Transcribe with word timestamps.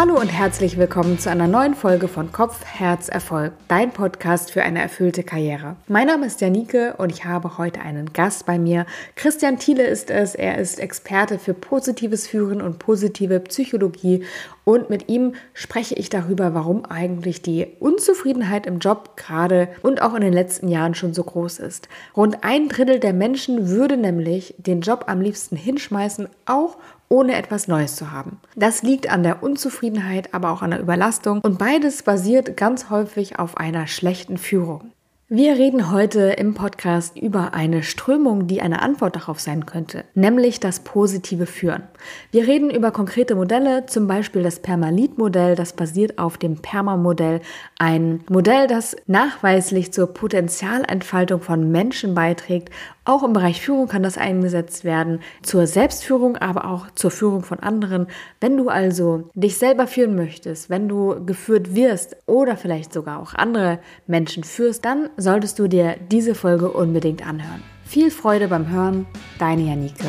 Hallo 0.00 0.14
und 0.14 0.28
herzlich 0.28 0.78
willkommen 0.78 1.18
zu 1.18 1.28
einer 1.28 1.48
neuen 1.48 1.74
Folge 1.74 2.06
von 2.06 2.30
Kopf, 2.30 2.64
Herz, 2.64 3.08
Erfolg, 3.08 3.52
dein 3.66 3.90
Podcast 3.90 4.52
für 4.52 4.62
eine 4.62 4.80
erfüllte 4.80 5.24
Karriere. 5.24 5.74
Mein 5.88 6.06
Name 6.06 6.26
ist 6.26 6.40
Janike 6.40 6.94
und 6.98 7.10
ich 7.10 7.24
habe 7.24 7.58
heute 7.58 7.80
einen 7.80 8.12
Gast 8.12 8.46
bei 8.46 8.60
mir. 8.60 8.86
Christian 9.16 9.58
Thiele 9.58 9.84
ist 9.84 10.12
es. 10.12 10.36
Er 10.36 10.58
ist 10.58 10.78
Experte 10.78 11.40
für 11.40 11.52
positives 11.52 12.28
Führen 12.28 12.62
und 12.62 12.78
positive 12.78 13.40
Psychologie 13.40 14.22
und 14.62 14.88
mit 14.88 15.08
ihm 15.08 15.34
spreche 15.52 15.96
ich 15.96 16.10
darüber, 16.10 16.54
warum 16.54 16.84
eigentlich 16.84 17.42
die 17.42 17.66
Unzufriedenheit 17.80 18.66
im 18.66 18.78
Job 18.78 19.16
gerade 19.16 19.68
und 19.82 20.00
auch 20.00 20.14
in 20.14 20.20
den 20.20 20.32
letzten 20.32 20.68
Jahren 20.68 20.94
schon 20.94 21.12
so 21.12 21.24
groß 21.24 21.58
ist. 21.58 21.88
Rund 22.16 22.44
ein 22.44 22.68
Drittel 22.68 23.00
der 23.00 23.14
Menschen 23.14 23.68
würde 23.68 23.96
nämlich 23.96 24.54
den 24.58 24.80
Job 24.80 25.06
am 25.08 25.20
liebsten 25.20 25.56
hinschmeißen, 25.56 26.28
auch 26.46 26.76
ohne 27.08 27.36
etwas 27.36 27.68
Neues 27.68 27.96
zu 27.96 28.10
haben. 28.10 28.40
Das 28.56 28.82
liegt 28.82 29.10
an 29.10 29.22
der 29.22 29.42
Unzufriedenheit, 29.42 30.34
aber 30.34 30.50
auch 30.50 30.62
an 30.62 30.70
der 30.70 30.80
Überlastung 30.80 31.40
und 31.42 31.58
beides 31.58 32.02
basiert 32.02 32.56
ganz 32.56 32.90
häufig 32.90 33.38
auf 33.38 33.56
einer 33.56 33.86
schlechten 33.86 34.38
Führung. 34.38 34.92
Wir 35.30 35.56
reden 35.56 35.92
heute 35.92 36.20
im 36.30 36.54
Podcast 36.54 37.18
über 37.18 37.52
eine 37.52 37.82
Strömung, 37.82 38.46
die 38.46 38.62
eine 38.62 38.80
Antwort 38.80 39.14
darauf 39.14 39.40
sein 39.40 39.66
könnte, 39.66 40.04
nämlich 40.14 40.58
das 40.58 40.80
positive 40.80 41.44
Führen. 41.44 41.82
Wir 42.30 42.46
reden 42.46 42.70
über 42.70 42.92
konkrete 42.92 43.34
Modelle, 43.34 43.84
zum 43.84 44.06
Beispiel 44.06 44.42
das 44.42 44.60
Permalit-Modell, 44.60 45.54
das 45.54 45.74
basiert 45.74 46.18
auf 46.18 46.38
dem 46.38 46.62
Perma-Modell, 46.62 47.42
ein 47.78 48.24
Modell, 48.30 48.68
das 48.68 48.96
nachweislich 49.06 49.92
zur 49.92 50.06
Potenzialentfaltung 50.14 51.42
von 51.42 51.70
Menschen 51.70 52.14
beiträgt 52.14 52.70
auch 53.08 53.22
im 53.22 53.32
Bereich 53.32 53.60
Führung 53.60 53.88
kann 53.88 54.02
das 54.02 54.18
eingesetzt 54.18 54.84
werden, 54.84 55.20
zur 55.42 55.66
Selbstführung, 55.66 56.36
aber 56.36 56.66
auch 56.66 56.90
zur 56.92 57.10
Führung 57.10 57.42
von 57.42 57.58
anderen. 57.58 58.06
Wenn 58.40 58.56
du 58.56 58.68
also 58.68 59.30
dich 59.34 59.56
selber 59.56 59.86
führen 59.86 60.14
möchtest, 60.14 60.68
wenn 60.70 60.88
du 60.88 61.24
geführt 61.24 61.74
wirst 61.74 62.16
oder 62.26 62.56
vielleicht 62.56 62.92
sogar 62.92 63.20
auch 63.20 63.34
andere 63.34 63.78
Menschen 64.06 64.44
führst, 64.44 64.84
dann 64.84 65.08
solltest 65.16 65.58
du 65.58 65.68
dir 65.68 65.96
diese 66.10 66.34
Folge 66.34 66.70
unbedingt 66.70 67.26
anhören. 67.26 67.62
Viel 67.84 68.10
Freude 68.10 68.48
beim 68.48 68.68
Hören, 68.70 69.06
deine 69.38 69.62
Janike. 69.62 70.08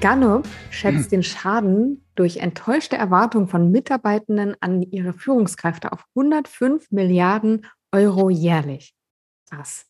Gallup 0.00 0.46
schätzt 0.70 1.10
den 1.10 1.24
Schaden 1.24 2.04
durch 2.14 2.36
enttäuschte 2.36 2.96
Erwartungen 2.96 3.48
von 3.48 3.72
Mitarbeitenden 3.72 4.54
an 4.60 4.82
ihre 4.82 5.12
Führungskräfte 5.12 5.92
auf 5.92 6.04
105 6.14 6.90
Milliarden 6.92 7.66
Euro 7.90 8.30
jährlich. 8.30 8.94
Krass. 9.50 9.86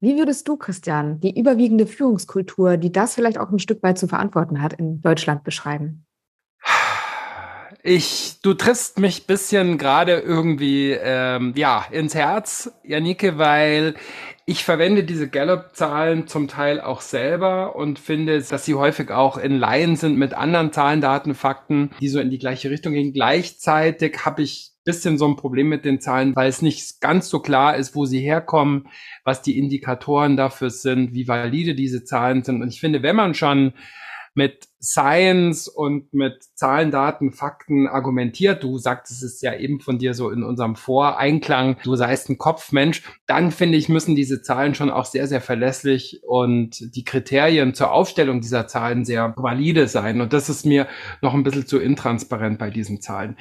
Wie 0.00 0.16
würdest 0.16 0.46
du, 0.46 0.56
Christian, 0.56 1.18
die 1.18 1.38
überwiegende 1.38 1.86
Führungskultur, 1.86 2.76
die 2.76 2.92
das 2.92 3.16
vielleicht 3.16 3.38
auch 3.38 3.50
ein 3.50 3.58
Stück 3.58 3.82
weit 3.82 3.98
zu 3.98 4.06
verantworten 4.06 4.62
hat, 4.62 4.74
in 4.74 5.02
Deutschland 5.02 5.42
beschreiben? 5.42 6.06
Ich, 7.82 8.36
du 8.42 8.54
triffst 8.54 8.98
mich 8.98 9.26
bisschen 9.26 9.78
gerade 9.78 10.18
irgendwie 10.18 10.90
ähm, 10.92 11.54
ja 11.56 11.86
ins 11.90 12.14
Herz, 12.14 12.72
Janike, 12.82 13.38
weil 13.38 13.94
ich 14.46 14.64
verwende 14.64 15.04
diese 15.04 15.28
Gallup-Zahlen 15.28 16.26
zum 16.26 16.48
Teil 16.48 16.80
auch 16.80 17.02
selber 17.02 17.76
und 17.76 17.98
finde, 17.98 18.42
dass 18.42 18.64
sie 18.64 18.74
häufig 18.74 19.10
auch 19.10 19.36
in 19.36 19.58
Laien 19.58 19.94
sind 19.94 20.16
mit 20.16 20.32
anderen 20.32 20.72
Zahlen, 20.72 21.00
Daten, 21.00 21.34
Fakten, 21.34 21.90
die 22.00 22.08
so 22.08 22.18
in 22.18 22.30
die 22.30 22.38
gleiche 22.38 22.70
Richtung 22.70 22.94
gehen. 22.94 23.12
Gleichzeitig 23.12 24.24
habe 24.24 24.42
ich 24.42 24.72
bisschen 24.88 25.18
so 25.18 25.28
ein 25.28 25.36
Problem 25.36 25.68
mit 25.68 25.84
den 25.84 26.00
Zahlen, 26.00 26.34
weil 26.34 26.48
es 26.48 26.62
nicht 26.62 27.02
ganz 27.02 27.28
so 27.28 27.40
klar 27.40 27.76
ist, 27.76 27.94
wo 27.94 28.06
sie 28.06 28.20
herkommen, 28.20 28.88
was 29.22 29.42
die 29.42 29.58
Indikatoren 29.58 30.38
dafür 30.38 30.70
sind, 30.70 31.12
wie 31.12 31.28
valide 31.28 31.74
diese 31.74 32.04
Zahlen 32.04 32.42
sind. 32.42 32.62
Und 32.62 32.68
ich 32.68 32.80
finde, 32.80 33.02
wenn 33.02 33.16
man 33.16 33.34
schon 33.34 33.74
mit 34.34 34.68
Science 34.80 35.66
und 35.66 36.14
mit 36.14 36.44
Zahlen, 36.54 36.90
Daten, 36.90 37.32
Fakten 37.32 37.88
argumentiert, 37.88 38.62
du 38.62 38.78
sagtest 38.78 39.22
es 39.24 39.40
ja 39.42 39.54
eben 39.54 39.80
von 39.80 39.98
dir 39.98 40.14
so 40.14 40.30
in 40.30 40.44
unserem 40.44 40.76
Voreinklang, 40.76 41.78
du 41.82 41.96
seist 41.96 42.28
ein 42.28 42.38
Kopfmensch, 42.38 43.02
dann 43.26 43.50
finde 43.50 43.76
ich, 43.76 43.88
müssen 43.88 44.14
diese 44.14 44.40
Zahlen 44.40 44.74
schon 44.74 44.90
auch 44.90 45.04
sehr, 45.04 45.26
sehr 45.26 45.40
verlässlich 45.40 46.20
und 46.22 46.94
die 46.94 47.04
Kriterien 47.04 47.74
zur 47.74 47.90
Aufstellung 47.90 48.40
dieser 48.40 48.68
Zahlen 48.68 49.04
sehr 49.04 49.34
valide 49.36 49.88
sein. 49.88 50.20
Und 50.20 50.32
das 50.32 50.48
ist 50.48 50.64
mir 50.64 50.86
noch 51.22 51.34
ein 51.34 51.42
bisschen 51.42 51.66
zu 51.66 51.78
intransparent 51.78 52.58
bei 52.58 52.70
diesen 52.70 53.00
Zahlen. 53.00 53.36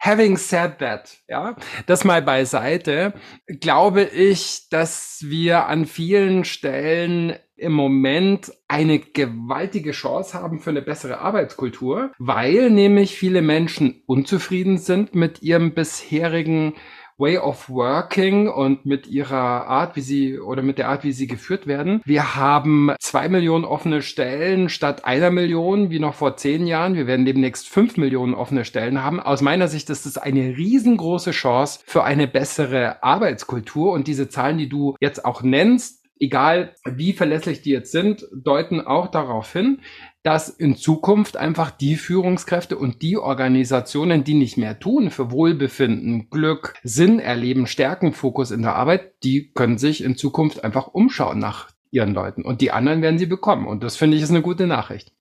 Having 0.00 0.38
said 0.38 0.78
that, 0.78 1.18
ja, 1.28 1.56
das 1.86 2.04
mal 2.04 2.22
beiseite, 2.22 3.14
glaube 3.60 4.02
ich, 4.02 4.68
dass 4.70 5.24
wir 5.26 5.66
an 5.66 5.84
vielen 5.84 6.44
Stellen 6.44 7.34
im 7.60 7.72
Moment 7.72 8.52
eine 8.68 8.98
gewaltige 8.98 9.92
Chance 9.92 10.34
haben 10.34 10.60
für 10.60 10.70
eine 10.70 10.82
bessere 10.82 11.18
Arbeitskultur, 11.18 12.12
weil 12.18 12.70
nämlich 12.70 13.16
viele 13.16 13.42
Menschen 13.42 14.02
unzufrieden 14.06 14.78
sind 14.78 15.14
mit 15.14 15.42
ihrem 15.42 15.74
bisherigen 15.74 16.74
Way 17.20 17.36
of 17.36 17.68
Working 17.68 18.48
und 18.48 18.86
mit 18.86 19.06
ihrer 19.06 19.66
Art, 19.66 19.94
wie 19.94 20.00
sie 20.00 20.40
oder 20.40 20.62
mit 20.62 20.78
der 20.78 20.88
Art, 20.88 21.04
wie 21.04 21.12
sie 21.12 21.26
geführt 21.26 21.66
werden. 21.66 22.00
Wir 22.06 22.34
haben 22.34 22.94
zwei 22.98 23.28
Millionen 23.28 23.66
offene 23.66 24.00
Stellen 24.00 24.70
statt 24.70 25.04
einer 25.04 25.30
Million, 25.30 25.90
wie 25.90 25.98
noch 25.98 26.14
vor 26.14 26.38
zehn 26.38 26.66
Jahren. 26.66 26.94
Wir 26.94 27.06
werden 27.06 27.26
demnächst 27.26 27.68
fünf 27.68 27.98
Millionen 27.98 28.32
offene 28.32 28.64
Stellen 28.64 29.04
haben. 29.04 29.20
Aus 29.20 29.42
meiner 29.42 29.68
Sicht 29.68 29.90
ist 29.90 30.06
es 30.06 30.16
eine 30.16 30.56
riesengroße 30.56 31.32
Chance 31.32 31.80
für 31.84 32.04
eine 32.04 32.26
bessere 32.26 33.02
Arbeitskultur 33.02 33.92
und 33.92 34.06
diese 34.06 34.30
Zahlen, 34.30 34.56
die 34.56 34.70
du 34.70 34.96
jetzt 34.98 35.26
auch 35.26 35.42
nennst, 35.42 35.99
egal 36.20 36.74
wie 36.84 37.12
verlässlich 37.12 37.62
die 37.62 37.70
jetzt 37.70 37.90
sind, 37.90 38.28
deuten 38.32 38.80
auch 38.80 39.08
darauf 39.08 39.52
hin, 39.52 39.80
dass 40.22 40.50
in 40.50 40.76
Zukunft 40.76 41.36
einfach 41.36 41.70
die 41.70 41.96
Führungskräfte 41.96 42.76
und 42.76 43.02
die 43.02 43.16
Organisationen, 43.16 44.22
die 44.22 44.34
nicht 44.34 44.58
mehr 44.58 44.78
tun 44.78 45.10
für 45.10 45.30
Wohlbefinden, 45.32 46.28
Glück, 46.28 46.74
Sinn 46.82 47.18
erleben, 47.18 47.66
Stärken, 47.66 48.12
Fokus 48.12 48.50
in 48.50 48.62
der 48.62 48.76
Arbeit, 48.76 49.14
die 49.24 49.50
können 49.52 49.78
sich 49.78 50.04
in 50.04 50.16
Zukunft 50.16 50.62
einfach 50.62 50.88
umschauen 50.88 51.38
nach 51.38 51.70
ihren 51.90 52.14
Leuten. 52.14 52.42
Und 52.42 52.60
die 52.60 52.70
anderen 52.70 53.02
werden 53.02 53.18
sie 53.18 53.26
bekommen. 53.26 53.66
Und 53.66 53.82
das 53.82 53.96
finde 53.96 54.16
ich 54.16 54.22
ist 54.22 54.30
eine 54.30 54.42
gute 54.42 54.66
Nachricht. 54.66 55.12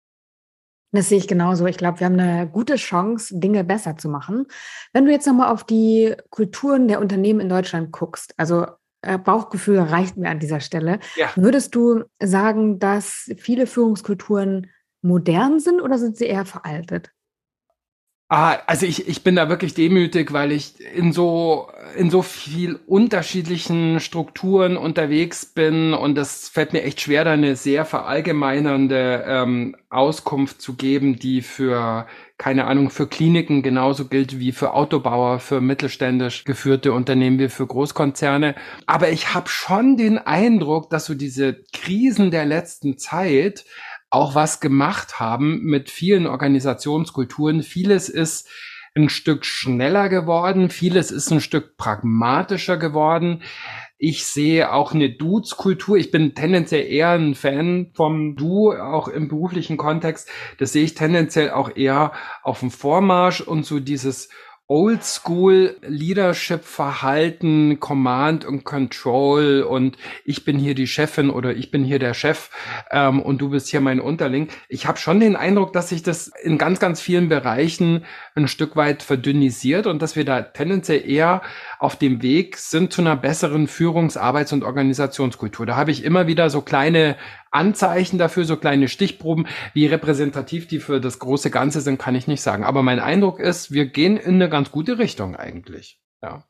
Das 0.92 1.08
sehe 1.08 1.20
ich 1.20 1.28
genauso. 1.28 1.68
Ich 1.68 1.78
glaube, 1.78 2.00
wir 2.00 2.06
haben 2.06 2.20
eine 2.20 2.50
gute 2.50 2.76
Chance, 2.76 3.40
Dinge 3.40 3.64
besser 3.64 3.98
zu 3.98 4.10
machen. 4.10 4.48
Wenn 4.92 5.06
du 5.06 5.12
jetzt 5.12 5.28
nochmal 5.28 5.52
auf 5.52 5.64
die 5.64 6.16
Kulturen 6.32 6.88
der 6.88 7.00
Unternehmen 7.00 7.40
in 7.40 7.50
Deutschland 7.50 7.92
guckst, 7.92 8.34
also 8.38 8.66
Bauchgefühl 9.24 9.80
reicht 9.80 10.18
mir 10.18 10.30
an 10.30 10.40
dieser 10.40 10.60
Stelle. 10.60 11.00
Ja. 11.16 11.30
Würdest 11.36 11.74
du 11.76 12.04
sagen, 12.22 12.80
dass 12.80 13.32
viele 13.38 13.66
Führungskulturen 13.66 14.68
modern 15.02 15.60
sind 15.60 15.82
oder 15.82 15.98
sind 15.98 16.18
sie 16.18 16.26
eher 16.26 16.46
veraltet? 16.46 17.12
Ah, 18.32 18.60
also 18.68 18.86
ich, 18.86 19.08
ich 19.08 19.24
bin 19.24 19.36
da 19.36 19.50
wirklich 19.50 19.74
demütig, 19.74 20.32
weil 20.34 20.52
ich 20.52 20.80
in 20.96 21.14
so, 21.14 21.68
in 21.98 22.12
so 22.12 22.22
viel 22.22 22.80
unterschiedlichen 22.86 24.00
Strukturen 24.00 24.78
unterwegs 24.78 25.48
bin 25.48 25.96
und 25.96 26.14
das 26.14 26.48
fällt 26.48 26.72
mir 26.72 26.84
echt 26.84 27.02
schwer, 27.02 27.24
da 27.24 27.32
eine 27.32 27.56
sehr 27.56 27.86
verallgemeinernde 27.86 29.24
ähm, 29.28 29.76
Auskunft 29.90 30.62
zu 30.62 30.76
geben, 30.76 31.18
die 31.18 31.42
für, 31.42 32.06
keine 32.38 32.66
Ahnung, 32.66 32.92
für 32.92 33.08
Kliniken 33.08 33.64
genauso 33.64 34.06
gilt 34.06 34.40
wie 34.40 34.52
für 34.52 34.76
Autobauer, 34.76 35.40
für 35.40 35.60
mittelständisch 35.60 36.44
geführte 36.44 36.94
Unternehmen 36.94 37.40
wie 37.40 37.50
für 37.50 37.66
Großkonzerne. 37.66 38.54
Aber 38.86 39.10
ich 39.10 39.34
habe 39.34 39.50
schon 39.50 39.98
den 39.98 40.20
Eindruck, 40.20 40.92
dass 40.92 41.06
so 41.06 41.16
diese 41.16 41.64
Krisen 41.74 42.30
der 42.30 42.46
letzten 42.46 43.00
Zeit 43.00 43.66
auch 44.10 44.36
was 44.36 44.60
gemacht 44.60 45.20
haben 45.20 45.64
mit 45.64 45.90
vielen 45.90 46.28
Organisationskulturen. 46.28 47.64
Vieles 47.64 48.10
ist 48.10 48.50
ein 48.96 49.10
Stück 49.10 49.46
schneller 49.46 50.10
geworden, 50.10 50.70
vieles 50.70 51.12
ist 51.12 51.32
ein 51.32 51.42
Stück 51.42 51.78
pragmatischer 51.78 52.78
geworden. 52.78 53.44
Ich 53.98 54.26
sehe 54.26 54.72
auch 54.72 54.94
eine 54.94 55.10
Dudes-Kultur. 55.10 55.98
Ich 55.98 56.10
bin 56.10 56.34
tendenziell 56.34 56.86
eher 56.90 57.12
ein 57.12 57.36
Fan 57.36 57.92
vom 57.94 58.36
Du, 58.36 58.72
auch 58.72 59.10
im 59.10 59.28
beruflichen 59.28 59.76
Kontext. 59.78 60.30
Das 60.58 60.72
sehe 60.72 60.86
ich 60.86 60.96
tendenziell 60.96 61.52
auch 61.52 61.76
eher 61.76 62.14
auf 62.42 62.62
dem 62.62 62.72
Vormarsch 62.72 63.42
und 63.42 63.66
so 63.66 63.80
dieses 63.80 64.30
Oldschool 64.72 65.78
Leadership 65.82 66.64
Verhalten, 66.64 67.80
Command 67.80 68.46
und 68.46 68.66
Control 68.66 69.64
und 69.64 69.98
ich 70.24 70.46
bin 70.46 70.60
hier 70.60 70.76
die 70.76 70.86
Chefin 70.86 71.32
oder 71.32 71.56
ich 71.56 71.72
bin 71.72 71.84
hier 71.84 71.98
der 71.98 72.14
Chef 72.14 72.52
ähm, 72.92 73.20
und 73.20 73.40
du 73.42 73.50
bist 73.50 73.70
hier 73.70 73.82
mein 73.82 74.00
Unterling. 74.00 74.48
Ich 74.68 74.86
habe 74.86 75.00
schon 75.00 75.20
den 75.20 75.36
Eindruck, 75.36 75.74
dass 75.74 75.90
sich 75.90 76.04
das 76.04 76.32
in 76.44 76.60
ganz, 76.60 76.80
ganz 76.80 77.02
vielen 77.02 77.30
Bereichen 77.30 78.06
ein 78.36 78.48
Stück 78.48 78.76
weit 78.76 79.02
verdünnisiert 79.02 79.88
und 79.88 80.04
dass 80.04 80.16
wir 80.16 80.24
da 80.24 80.44
tendenziell 80.44 81.10
eher 81.10 81.42
auf 81.80 81.96
dem 81.96 82.22
Weg 82.22 82.56
sind 82.58 82.94
zu 82.94 83.02
einer 83.02 83.16
besseren 83.16 83.68
Führungs-, 83.68 84.20
Arbeits- 84.20 84.54
und 84.54 84.64
Organisationskultur. 84.64 85.66
Da 85.66 85.78
habe 85.78 85.90
ich 85.90 86.04
immer 86.04 86.28
wieder 86.28 86.52
so 86.52 86.62
kleine 86.62 87.16
Anzeichen 87.52 88.18
dafür, 88.18 88.46
so 88.46 88.58
kleine 88.58 88.88
Stichproben. 88.88 89.48
Wie 89.74 89.86
repräsentativ 89.86 90.68
die 90.68 90.80
für 90.80 91.00
das 91.00 91.20
große 91.20 91.50
Ganze 91.50 91.82
sind, 91.82 92.00
kann 92.00 92.16
ich 92.16 92.28
nicht 92.28 92.42
sagen. 92.42 92.64
Aber 92.64 92.84
mein 92.84 93.00
Eindruck 93.00 93.40
ist, 93.40 93.72
wir 93.72 93.86
gehen 93.86 94.18
in 94.18 94.36
eine 94.36 94.50
ganz 94.50 94.72
gute 94.72 95.00
Richtung 95.00 95.36
eigentlich. 95.36 96.00
Ja. 96.22 96.44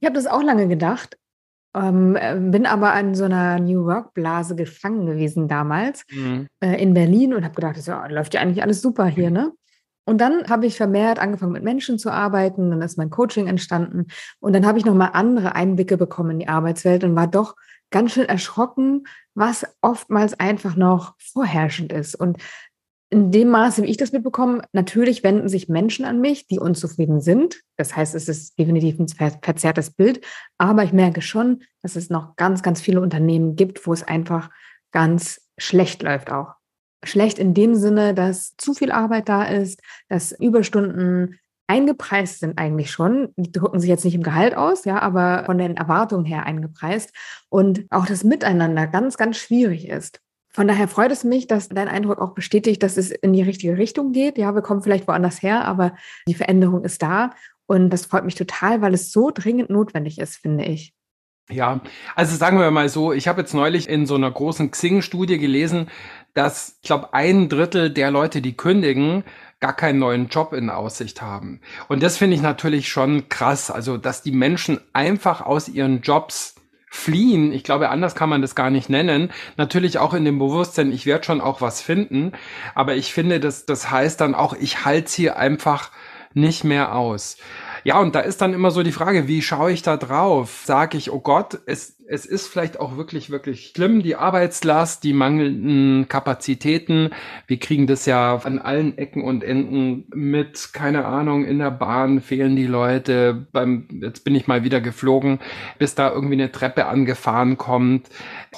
Ich 0.00 0.06
habe 0.06 0.14
das 0.14 0.26
auch 0.26 0.42
lange 0.42 0.68
gedacht. 0.68 1.16
Ähm, 1.74 2.16
äh, 2.16 2.34
bin 2.38 2.64
aber 2.64 2.94
an 2.94 3.14
so 3.14 3.24
einer 3.24 3.58
New 3.58 3.84
Work-Blase 3.84 4.56
gefangen 4.56 5.06
gewesen 5.06 5.46
damals 5.46 6.04
mhm. 6.10 6.46
äh, 6.60 6.80
in 6.82 6.94
Berlin 6.94 7.34
und 7.34 7.44
habe 7.44 7.54
gedacht, 7.54 7.76
das 7.76 7.86
ja, 7.86 8.06
läuft 8.06 8.32
ja 8.32 8.40
eigentlich 8.40 8.62
alles 8.62 8.80
super 8.80 9.06
hier, 9.06 9.30
ne? 9.30 9.52
Und 10.08 10.20
dann 10.20 10.48
habe 10.48 10.66
ich 10.66 10.76
vermehrt 10.76 11.18
angefangen, 11.18 11.52
mit 11.52 11.64
Menschen 11.64 11.98
zu 11.98 12.10
arbeiten. 12.10 12.70
Dann 12.70 12.80
ist 12.80 12.96
mein 12.96 13.10
Coaching 13.10 13.48
entstanden. 13.48 14.06
Und 14.38 14.54
dann 14.54 14.64
habe 14.64 14.78
ich 14.78 14.84
nochmal 14.84 15.10
andere 15.14 15.56
Einblicke 15.56 15.96
bekommen 15.96 16.30
in 16.30 16.38
die 16.38 16.48
Arbeitswelt 16.48 17.02
und 17.02 17.16
war 17.16 17.26
doch 17.26 17.56
ganz 17.90 18.12
schön 18.12 18.28
erschrocken, 18.28 19.06
was 19.34 19.66
oftmals 19.80 20.38
einfach 20.38 20.76
noch 20.76 21.14
vorherrschend 21.18 21.92
ist. 21.92 22.14
Und 22.14 22.38
in 23.08 23.30
dem 23.30 23.48
Maße, 23.48 23.82
wie 23.82 23.86
ich 23.86 23.96
das 23.96 24.12
mitbekomme, 24.12 24.62
natürlich 24.72 25.22
wenden 25.22 25.48
sich 25.48 25.68
Menschen 25.68 26.04
an 26.04 26.20
mich, 26.20 26.48
die 26.48 26.58
unzufrieden 26.58 27.20
sind. 27.20 27.62
Das 27.76 27.94
heißt, 27.94 28.14
es 28.14 28.28
ist 28.28 28.58
definitiv 28.58 28.98
ein 28.98 29.08
verzerrtes 29.08 29.90
Bild. 29.90 30.24
Aber 30.58 30.82
ich 30.82 30.92
merke 30.92 31.22
schon, 31.22 31.62
dass 31.82 31.94
es 31.94 32.10
noch 32.10 32.34
ganz, 32.36 32.62
ganz 32.62 32.80
viele 32.80 33.00
Unternehmen 33.00 33.54
gibt, 33.54 33.86
wo 33.86 33.92
es 33.92 34.02
einfach 34.02 34.50
ganz 34.90 35.40
schlecht 35.56 36.02
läuft 36.02 36.32
auch. 36.32 36.54
Schlecht 37.04 37.38
in 37.38 37.54
dem 37.54 37.76
Sinne, 37.76 38.14
dass 38.14 38.56
zu 38.56 38.74
viel 38.74 38.90
Arbeit 38.90 39.28
da 39.28 39.44
ist, 39.44 39.80
dass 40.08 40.32
Überstunden 40.32 41.38
eingepreist 41.66 42.40
sind 42.40 42.58
eigentlich 42.58 42.90
schon. 42.90 43.32
Die 43.36 43.52
drücken 43.52 43.80
sich 43.80 43.88
jetzt 43.88 44.04
nicht 44.04 44.14
im 44.14 44.22
Gehalt 44.22 44.56
aus, 44.56 44.84
ja, 44.84 45.00
aber 45.00 45.44
von 45.44 45.58
den 45.58 45.76
Erwartungen 45.76 46.24
her 46.24 46.46
eingepreist. 46.46 47.12
Und 47.48 47.86
auch 47.90 48.06
das 48.06 48.24
Miteinander 48.24 48.86
ganz, 48.86 49.16
ganz 49.16 49.36
schwierig 49.36 49.88
ist. 49.88 50.20
Von 50.56 50.68
daher 50.68 50.88
freut 50.88 51.12
es 51.12 51.22
mich, 51.22 51.46
dass 51.46 51.68
dein 51.68 51.88
Eindruck 51.88 52.18
auch 52.18 52.32
bestätigt, 52.32 52.82
dass 52.82 52.96
es 52.96 53.10
in 53.10 53.34
die 53.34 53.42
richtige 53.42 53.76
Richtung 53.76 54.12
geht. 54.12 54.38
Ja, 54.38 54.54
wir 54.54 54.62
kommen 54.62 54.82
vielleicht 54.82 55.06
woanders 55.06 55.42
her, 55.42 55.66
aber 55.66 55.94
die 56.26 56.34
Veränderung 56.34 56.82
ist 56.82 57.02
da. 57.02 57.32
Und 57.66 57.90
das 57.90 58.06
freut 58.06 58.24
mich 58.24 58.36
total, 58.36 58.80
weil 58.80 58.94
es 58.94 59.12
so 59.12 59.30
dringend 59.34 59.68
notwendig 59.68 60.18
ist, 60.18 60.36
finde 60.36 60.64
ich. 60.64 60.95
Ja, 61.48 61.80
also 62.16 62.36
sagen 62.36 62.58
wir 62.58 62.70
mal 62.72 62.88
so, 62.88 63.12
ich 63.12 63.28
habe 63.28 63.40
jetzt 63.40 63.54
neulich 63.54 63.88
in 63.88 64.06
so 64.06 64.16
einer 64.16 64.30
großen 64.30 64.72
Xing-Studie 64.72 65.38
gelesen, 65.38 65.88
dass, 66.34 66.78
ich 66.82 66.88
glaube, 66.88 67.14
ein 67.14 67.48
Drittel 67.48 67.90
der 67.90 68.10
Leute, 68.10 68.42
die 68.42 68.56
kündigen, 68.56 69.22
gar 69.60 69.74
keinen 69.74 70.00
neuen 70.00 70.28
Job 70.28 70.52
in 70.52 70.70
Aussicht 70.70 71.22
haben. 71.22 71.60
Und 71.88 72.02
das 72.02 72.16
finde 72.16 72.36
ich 72.36 72.42
natürlich 72.42 72.88
schon 72.88 73.28
krass. 73.28 73.70
Also, 73.70 73.96
dass 73.96 74.22
die 74.22 74.32
Menschen 74.32 74.80
einfach 74.92 75.40
aus 75.40 75.68
ihren 75.68 76.02
Jobs 76.02 76.56
fliehen. 76.90 77.52
Ich 77.52 77.62
glaube, 77.62 77.90
anders 77.90 78.14
kann 78.14 78.28
man 78.28 78.42
das 78.42 78.54
gar 78.54 78.70
nicht 78.70 78.90
nennen. 78.90 79.30
Natürlich 79.56 79.98
auch 79.98 80.14
in 80.14 80.24
dem 80.24 80.38
Bewusstsein, 80.38 80.92
ich 80.92 81.06
werde 81.06 81.24
schon 81.24 81.40
auch 81.40 81.60
was 81.60 81.80
finden. 81.80 82.32
Aber 82.74 82.96
ich 82.96 83.12
finde, 83.12 83.38
das, 83.38 83.66
das 83.66 83.90
heißt 83.90 84.20
dann 84.20 84.34
auch, 84.34 84.54
ich 84.54 84.84
halte 84.84 85.12
hier 85.12 85.36
einfach 85.36 85.90
nicht 86.34 86.64
mehr 86.64 86.94
aus. 86.94 87.38
Ja, 87.86 88.00
und 88.00 88.16
da 88.16 88.20
ist 88.20 88.40
dann 88.40 88.52
immer 88.52 88.72
so 88.72 88.82
die 88.82 88.90
Frage, 88.90 89.28
wie 89.28 89.42
schaue 89.42 89.70
ich 89.70 89.80
da 89.80 89.96
drauf? 89.96 90.64
Sage 90.64 90.98
ich, 90.98 91.12
oh 91.12 91.20
Gott, 91.20 91.60
es 91.66 91.95
es 92.08 92.26
ist 92.26 92.48
vielleicht 92.48 92.78
auch 92.78 92.96
wirklich, 92.96 93.30
wirklich 93.30 93.72
schlimm, 93.74 94.02
die 94.02 94.16
Arbeitslast, 94.16 95.02
die 95.04 95.12
mangelnden 95.12 96.08
Kapazitäten. 96.08 97.10
Wir 97.46 97.58
kriegen 97.58 97.86
das 97.86 98.06
ja 98.06 98.36
an 98.36 98.58
allen 98.58 98.96
Ecken 98.98 99.22
und 99.22 99.42
Enden 99.42 100.04
mit, 100.14 100.70
keine 100.72 101.04
Ahnung, 101.04 101.44
in 101.44 101.58
der 101.58 101.70
Bahn 101.70 102.20
fehlen 102.20 102.56
die 102.56 102.66
Leute. 102.66 103.46
Beim, 103.52 103.88
jetzt 104.00 104.24
bin 104.24 104.34
ich 104.34 104.46
mal 104.46 104.64
wieder 104.64 104.80
geflogen, 104.80 105.40
bis 105.78 105.94
da 105.94 106.10
irgendwie 106.10 106.34
eine 106.34 106.52
Treppe 106.52 106.86
angefahren 106.86 107.56
kommt. 107.56 108.08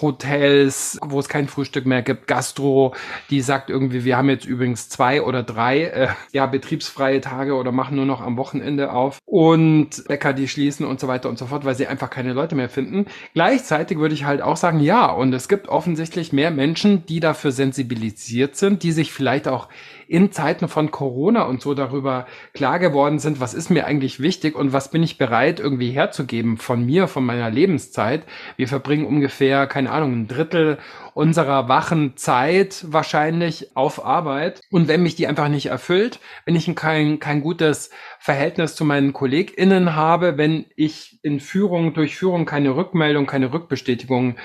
Hotels, 0.01 0.99
wo 1.03 1.19
es 1.19 1.29
kein 1.29 1.49
Frühstück 1.49 1.87
mehr 1.87 2.03
gibt, 2.03 2.27
Gastro, 2.27 2.95
die 3.31 3.41
sagt 3.41 3.71
irgendwie, 3.71 4.05
wir 4.05 4.17
haben 4.17 4.29
jetzt 4.29 4.47
übrigens 4.47 4.89
zwei 4.89 5.23
oder 5.23 5.43
drei 5.43 5.85
äh, 5.85 6.09
ja, 6.33 6.47
betriebsfreie 6.47 7.21
Tage 7.21 7.55
oder 7.55 7.73
machen 7.73 7.97
nur 7.97 8.07
noch 8.07 8.21
am 8.21 8.37
Wochenende 8.37 8.93
auf 8.93 9.19
und 9.25 10.05
Bäcker, 10.07 10.33
die 10.33 10.49
schließen 10.49 10.87
und 10.87 11.01
so 11.01 11.09
weiter 11.09 11.29
und 11.29 11.39
so 11.39 11.47
fort, 11.47 11.65
weil 11.65 11.75
sie 11.75 11.87
einfach 11.87 12.11
keine 12.11 12.33
Leute 12.33 12.55
mehr 12.55 12.69
finden. 12.69 13.07
Gleichzeitig 13.39 14.01
würde 14.01 14.17
ich 14.17 14.25
halt 14.25 14.43
auch 14.43 14.57
sagen, 14.57 14.81
ja, 14.81 15.07
und 15.13 15.33
es 15.33 15.47
gibt 15.47 15.69
offensichtlich 15.69 16.33
mehr 16.33 16.51
Menschen, 16.51 17.07
die 17.07 17.21
dafür 17.21 17.53
sensibilisiert 17.53 18.57
sind, 18.57 18.83
die 18.83 18.91
sich 18.91 19.13
vielleicht 19.13 19.47
auch 19.47 19.69
in 20.09 20.33
Zeiten 20.33 20.69
von 20.69 20.91
Corona 20.91 21.43
und 21.43 21.61
so 21.61 21.75
darüber 21.75 22.27
klar 22.55 22.79
geworden 22.79 23.19
sind, 23.19 23.41
was 23.41 23.53
ist 23.53 23.69
mir 23.69 23.87
eigentlich 23.87 24.21
wichtig 24.21 24.57
und 24.57 24.73
was 24.73 24.91
bin 24.91 25.03
ich 25.03 25.19
bereit 25.19 25.61
irgendwie 25.61 25.91
herzugeben 25.91 26.57
von 26.57 26.85
mir, 26.85 27.09
von 27.09 27.25
meiner 27.25 27.51
Lebenszeit. 27.51 28.25
Wir 28.57 28.69
verbringen 28.69 29.07
ungefähr, 29.07 29.67
keine 29.67 29.91
Ahnung, 29.93 30.13
ein 30.15 30.29
Drittel 30.29 30.79
unserer 31.13 31.69
wachen 31.69 32.17
Zeit 32.17 32.87
wahrscheinlich 32.89 33.77
auf 33.77 34.05
Arbeit. 34.05 34.63
Und 34.71 34.89
wenn 34.89 35.03
mich 35.03 35.15
die 35.15 35.27
einfach 35.27 35.49
nicht 35.49 35.67
erfüllt, 35.67 36.21
wenn 36.47 36.57
ich 36.57 36.75
kein, 36.75 37.19
kein 37.19 37.43
gutes 37.43 37.91
Verhältnis 38.19 38.75
zu 38.77 38.85
meinen 38.85 39.13
KollegInnen 39.13 39.95
habe, 39.95 40.39
wenn 40.39 40.67
ich 40.75 41.19
in 41.23 41.41
Führung, 41.41 41.93
durch 41.93 42.17
Führung 42.17 42.47
keine 42.47 42.77
Rückmeldung, 42.77 43.27
keine 43.27 43.53
Rückbestätigung 43.53 44.37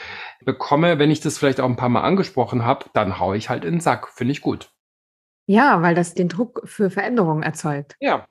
bekomme, 0.44 1.00
wenn 1.00 1.12
ich 1.12 1.21
das 1.21 1.38
vielleicht 1.38 1.62
auch 1.62 1.69
ein 1.69 1.77
paar 1.77 1.89
Mal 1.89 2.01
angesprochen 2.01 2.65
habe, 2.65 2.88
dann 2.94 3.19
hau 3.19 3.33
ich 3.33 3.50
halt 3.50 3.63
in 3.63 3.75
den 3.75 3.80
Sack. 3.80 4.10
Finde 4.10 4.33
ich 4.33 4.42
gut. 4.42 4.73
Ja, 5.45 5.81
weil 5.81 5.95
das 5.95 6.13
den 6.13 6.30
Druck 6.30 6.62
für 6.66 6.90
Veränderungen 6.90 7.44
erzeugt. 7.44 7.95
Ja. 8.00 8.25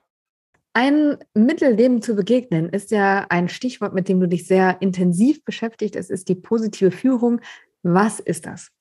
Ein 0.73 1.17
Mittel, 1.35 1.75
dem 1.75 2.01
zu 2.01 2.15
begegnen, 2.15 2.69
ist 2.69 2.89
ja 2.89 3.27
ein 3.29 3.47
Stichwort, 3.47 3.93
mit 3.93 4.09
dem 4.09 4.19
du 4.19 4.27
dich 4.27 4.47
sehr 4.47 4.81
intensiv 4.81 5.45
beschäftigt. 5.45 5.95
Es 5.95 6.09
ist 6.09 6.29
die 6.29 6.35
positive 6.35 6.89
Führung. 6.89 7.41
Was 7.83 8.19
ist 8.19 8.47
das? 8.47 8.71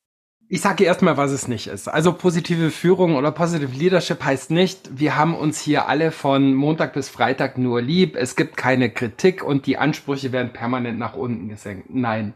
Ich 0.49 0.61
sage 0.61 0.85
erstmal, 0.85 1.17
was 1.17 1.33
es 1.33 1.49
nicht 1.49 1.67
ist. 1.67 1.89
Also 1.89 2.13
positive 2.13 2.71
Führung 2.71 3.17
oder 3.17 3.31
Positive 3.31 3.75
Leadership 3.75 4.23
heißt 4.23 4.51
nicht, 4.51 4.99
wir 4.99 5.17
haben 5.17 5.35
uns 5.35 5.61
hier 5.61 5.89
alle 5.89 6.11
von 6.11 6.55
Montag 6.55 6.93
bis 6.93 7.09
Freitag 7.09 7.57
nur 7.57 7.81
lieb, 7.81 8.17
es 8.17 8.37
gibt 8.37 8.59
keine 8.59 8.91
Kritik 8.91 9.43
und 9.43 9.65
die 9.65 9.79
Ansprüche 9.79 10.31
werden 10.31 10.53
permanent 10.53 10.99
nach 10.99 11.15
unten 11.15 11.49
gesenkt. 11.49 11.89
Nein. 11.89 12.35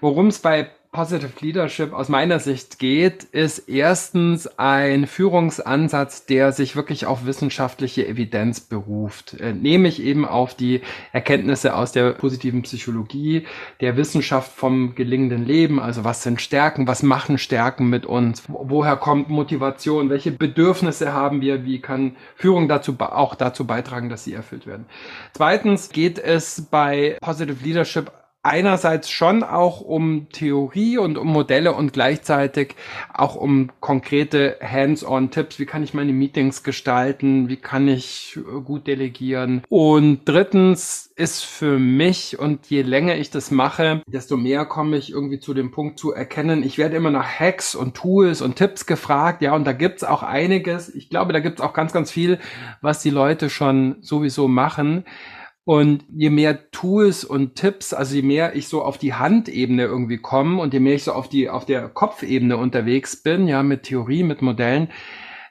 Worum 0.00 0.28
es 0.28 0.38
bei 0.38 0.70
Positive 0.94 1.32
Leadership 1.40 1.92
aus 1.92 2.08
meiner 2.08 2.38
Sicht 2.38 2.78
geht, 2.78 3.24
ist 3.24 3.68
erstens 3.68 4.46
ein 4.58 5.08
Führungsansatz, 5.08 6.24
der 6.24 6.52
sich 6.52 6.76
wirklich 6.76 7.04
auf 7.04 7.26
wissenschaftliche 7.26 8.06
Evidenz 8.06 8.60
beruft, 8.60 9.34
äh, 9.40 9.52
nämlich 9.52 10.00
eben 10.00 10.24
auf 10.24 10.54
die 10.54 10.82
Erkenntnisse 11.12 11.74
aus 11.74 11.90
der 11.90 12.12
positiven 12.12 12.62
Psychologie, 12.62 13.44
der 13.80 13.96
Wissenschaft 13.96 14.52
vom 14.52 14.94
gelingenden 14.94 15.44
Leben, 15.44 15.80
also 15.80 16.04
was 16.04 16.22
sind 16.22 16.40
Stärken, 16.40 16.86
was 16.86 17.02
machen 17.02 17.38
Stärken 17.38 17.90
mit 17.90 18.06
uns, 18.06 18.44
woher 18.46 18.96
kommt 18.96 19.28
Motivation, 19.28 20.10
welche 20.10 20.30
Bedürfnisse 20.30 21.12
haben 21.12 21.40
wir, 21.40 21.64
wie 21.64 21.80
kann 21.80 22.14
Führung 22.36 22.68
dazu 22.68 22.94
auch 23.00 23.34
dazu 23.34 23.66
beitragen, 23.66 24.10
dass 24.10 24.22
sie 24.22 24.34
erfüllt 24.34 24.64
werden. 24.64 24.86
Zweitens 25.32 25.88
geht 25.88 26.20
es 26.20 26.68
bei 26.70 27.16
Positive 27.20 27.64
Leadership 27.64 28.12
einerseits 28.44 29.10
schon 29.10 29.42
auch 29.42 29.80
um 29.80 30.28
Theorie 30.30 30.98
und 30.98 31.16
um 31.16 31.28
Modelle 31.28 31.72
und 31.72 31.92
gleichzeitig 31.92 32.76
auch 33.12 33.34
um 33.34 33.70
konkrete 33.80 34.58
Hands-on-Tipps. 34.60 35.58
Wie 35.58 35.66
kann 35.66 35.82
ich 35.82 35.94
meine 35.94 36.12
Meetings 36.12 36.62
gestalten? 36.62 37.48
Wie 37.48 37.56
kann 37.56 37.88
ich 37.88 38.38
gut 38.64 38.86
delegieren? 38.86 39.62
Und 39.68 40.20
drittens 40.26 41.10
ist 41.16 41.44
für 41.44 41.78
mich, 41.78 42.38
und 42.38 42.66
je 42.66 42.82
länger 42.82 43.16
ich 43.16 43.30
das 43.30 43.50
mache, 43.50 44.02
desto 44.06 44.36
mehr 44.36 44.66
komme 44.66 44.98
ich 44.98 45.10
irgendwie 45.10 45.40
zu 45.40 45.54
dem 45.54 45.70
Punkt 45.70 45.98
zu 45.98 46.12
erkennen, 46.12 46.62
ich 46.62 46.76
werde 46.76 46.96
immer 46.96 47.10
nach 47.10 47.40
Hacks 47.40 47.74
und 47.74 47.96
Tools 47.96 48.42
und 48.42 48.56
Tipps 48.56 48.84
gefragt. 48.84 49.40
Ja, 49.40 49.54
und 49.54 49.64
da 49.64 49.72
gibt's 49.72 50.04
auch 50.04 50.22
einiges. 50.22 50.94
Ich 50.94 51.08
glaube, 51.08 51.32
da 51.32 51.40
gibt's 51.40 51.62
auch 51.62 51.72
ganz, 51.72 51.92
ganz 51.92 52.10
viel, 52.10 52.38
was 52.82 53.00
die 53.00 53.10
Leute 53.10 53.48
schon 53.48 53.96
sowieso 54.02 54.48
machen. 54.48 55.04
Und 55.64 56.04
je 56.14 56.28
mehr 56.28 56.70
Tools 56.72 57.24
und 57.24 57.54
Tipps, 57.54 57.94
also 57.94 58.14
je 58.14 58.22
mehr 58.22 58.54
ich 58.54 58.68
so 58.68 58.82
auf 58.82 58.98
die 58.98 59.14
Handebene 59.14 59.84
irgendwie 59.84 60.18
komme 60.18 60.60
und 60.60 60.74
je 60.74 60.80
mehr 60.80 60.94
ich 60.94 61.04
so 61.04 61.12
auf 61.12 61.28
die, 61.28 61.48
auf 61.48 61.64
der 61.64 61.88
Kopfebene 61.88 62.58
unterwegs 62.58 63.22
bin, 63.22 63.48
ja, 63.48 63.62
mit 63.62 63.84
Theorie, 63.84 64.24
mit 64.24 64.42
Modellen, 64.42 64.88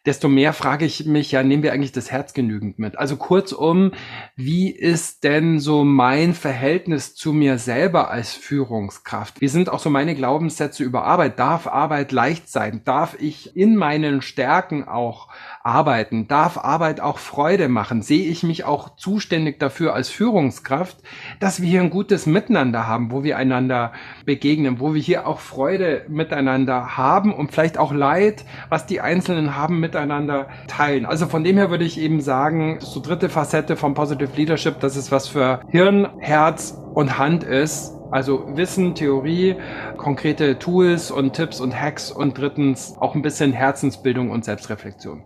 desto 0.05 0.27
mehr 0.27 0.51
frage 0.53 0.85
ich 0.85 1.05
mich, 1.05 1.31
ja, 1.31 1.43
nehmen 1.43 1.63
wir 1.63 1.71
eigentlich 1.71 1.93
das 1.93 2.11
Herz 2.11 2.33
genügend 2.33 2.77
mit? 2.77 2.97
Also 2.97 3.15
kurzum, 3.15 3.93
wie 4.35 4.69
ist 4.69 5.23
denn 5.23 5.59
so 5.59 5.83
mein 5.83 6.33
Verhältnis 6.33 7.15
zu 7.15 7.31
mir 7.31 7.57
selber 7.57 8.11
als 8.11 8.33
Führungskraft? 8.33 9.39
Wie 9.39 9.47
sind 9.47 9.69
auch 9.69 9.79
so 9.79 9.89
meine 9.89 10.15
Glaubenssätze 10.15 10.83
über 10.83 11.05
Arbeit? 11.05 11.39
Darf 11.39 11.67
Arbeit 11.67 12.11
leicht 12.11 12.49
sein? 12.49 12.81
Darf 12.83 13.15
ich 13.19 13.55
in 13.55 13.77
meinen 13.77 14.21
Stärken 14.21 14.83
auch 14.83 15.29
arbeiten? 15.63 16.27
Darf 16.27 16.57
Arbeit 16.57 16.99
auch 16.99 17.17
Freude 17.17 17.69
machen? 17.69 18.01
Sehe 18.01 18.25
ich 18.27 18.43
mich 18.43 18.65
auch 18.65 18.95
zuständig 18.97 19.59
dafür 19.59 19.93
als 19.93 20.09
Führungskraft, 20.09 20.97
dass 21.39 21.61
wir 21.61 21.69
hier 21.69 21.81
ein 21.81 21.89
gutes 21.89 22.25
Miteinander 22.25 22.85
haben, 22.85 23.11
wo 23.11 23.23
wir 23.23 23.37
einander 23.37 23.93
begegnen, 24.25 24.79
wo 24.79 24.93
wir 24.93 25.01
hier 25.01 25.25
auch 25.25 25.39
Freude 25.39 26.05
miteinander 26.09 26.97
haben 26.97 27.33
und 27.33 27.51
vielleicht 27.51 27.77
auch 27.77 27.93
Leid, 27.93 28.43
was 28.69 28.85
die 28.85 29.01
Einzelnen 29.01 29.55
haben, 29.55 29.79
miteinander 29.79 30.49
teilen. 30.67 31.05
Also 31.05 31.27
von 31.27 31.43
dem 31.43 31.57
her 31.57 31.69
würde 31.69 31.85
ich 31.85 31.99
eben 31.99 32.19
sagen, 32.19 32.79
so 32.81 32.99
dritte 32.99 33.29
Facette 33.29 33.77
vom 33.77 33.93
Positive 33.93 34.35
Leadership, 34.35 34.81
das 34.81 34.97
ist 34.97 35.11
was 35.11 35.29
für 35.29 35.61
Hirn, 35.69 36.07
Herz 36.19 36.77
und 36.93 37.17
Hand 37.17 37.43
ist. 37.43 37.93
Also 38.11 38.55
Wissen, 38.55 38.93
Theorie, 38.93 39.55
konkrete 39.97 40.59
Tools 40.59 41.09
und 41.09 41.33
Tipps 41.33 41.59
und 41.59 41.73
Hacks 41.73 42.11
und 42.11 42.37
drittens 42.37 42.95
auch 42.99 43.15
ein 43.15 43.23
bisschen 43.23 43.53
Herzensbildung 43.53 44.29
und 44.29 44.45
Selbstreflexion. 44.45 45.23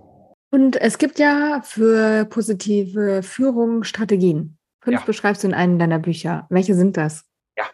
Und 0.50 0.78
es 0.78 0.98
gibt 0.98 1.20
ja 1.20 1.62
für 1.64 2.26
positive 2.26 3.22
Führung 3.24 3.84
Strategien. 3.84 4.58
Fünf 4.82 5.00
ja. 5.02 5.06
beschreibst 5.06 5.44
du 5.44 5.48
in 5.48 5.54
einem 5.54 5.80
deiner 5.80 6.00
Bücher. 6.00 6.48
Welche 6.50 6.74
sind 6.76 6.96
das? 6.96 7.26
Ja, 7.58 7.66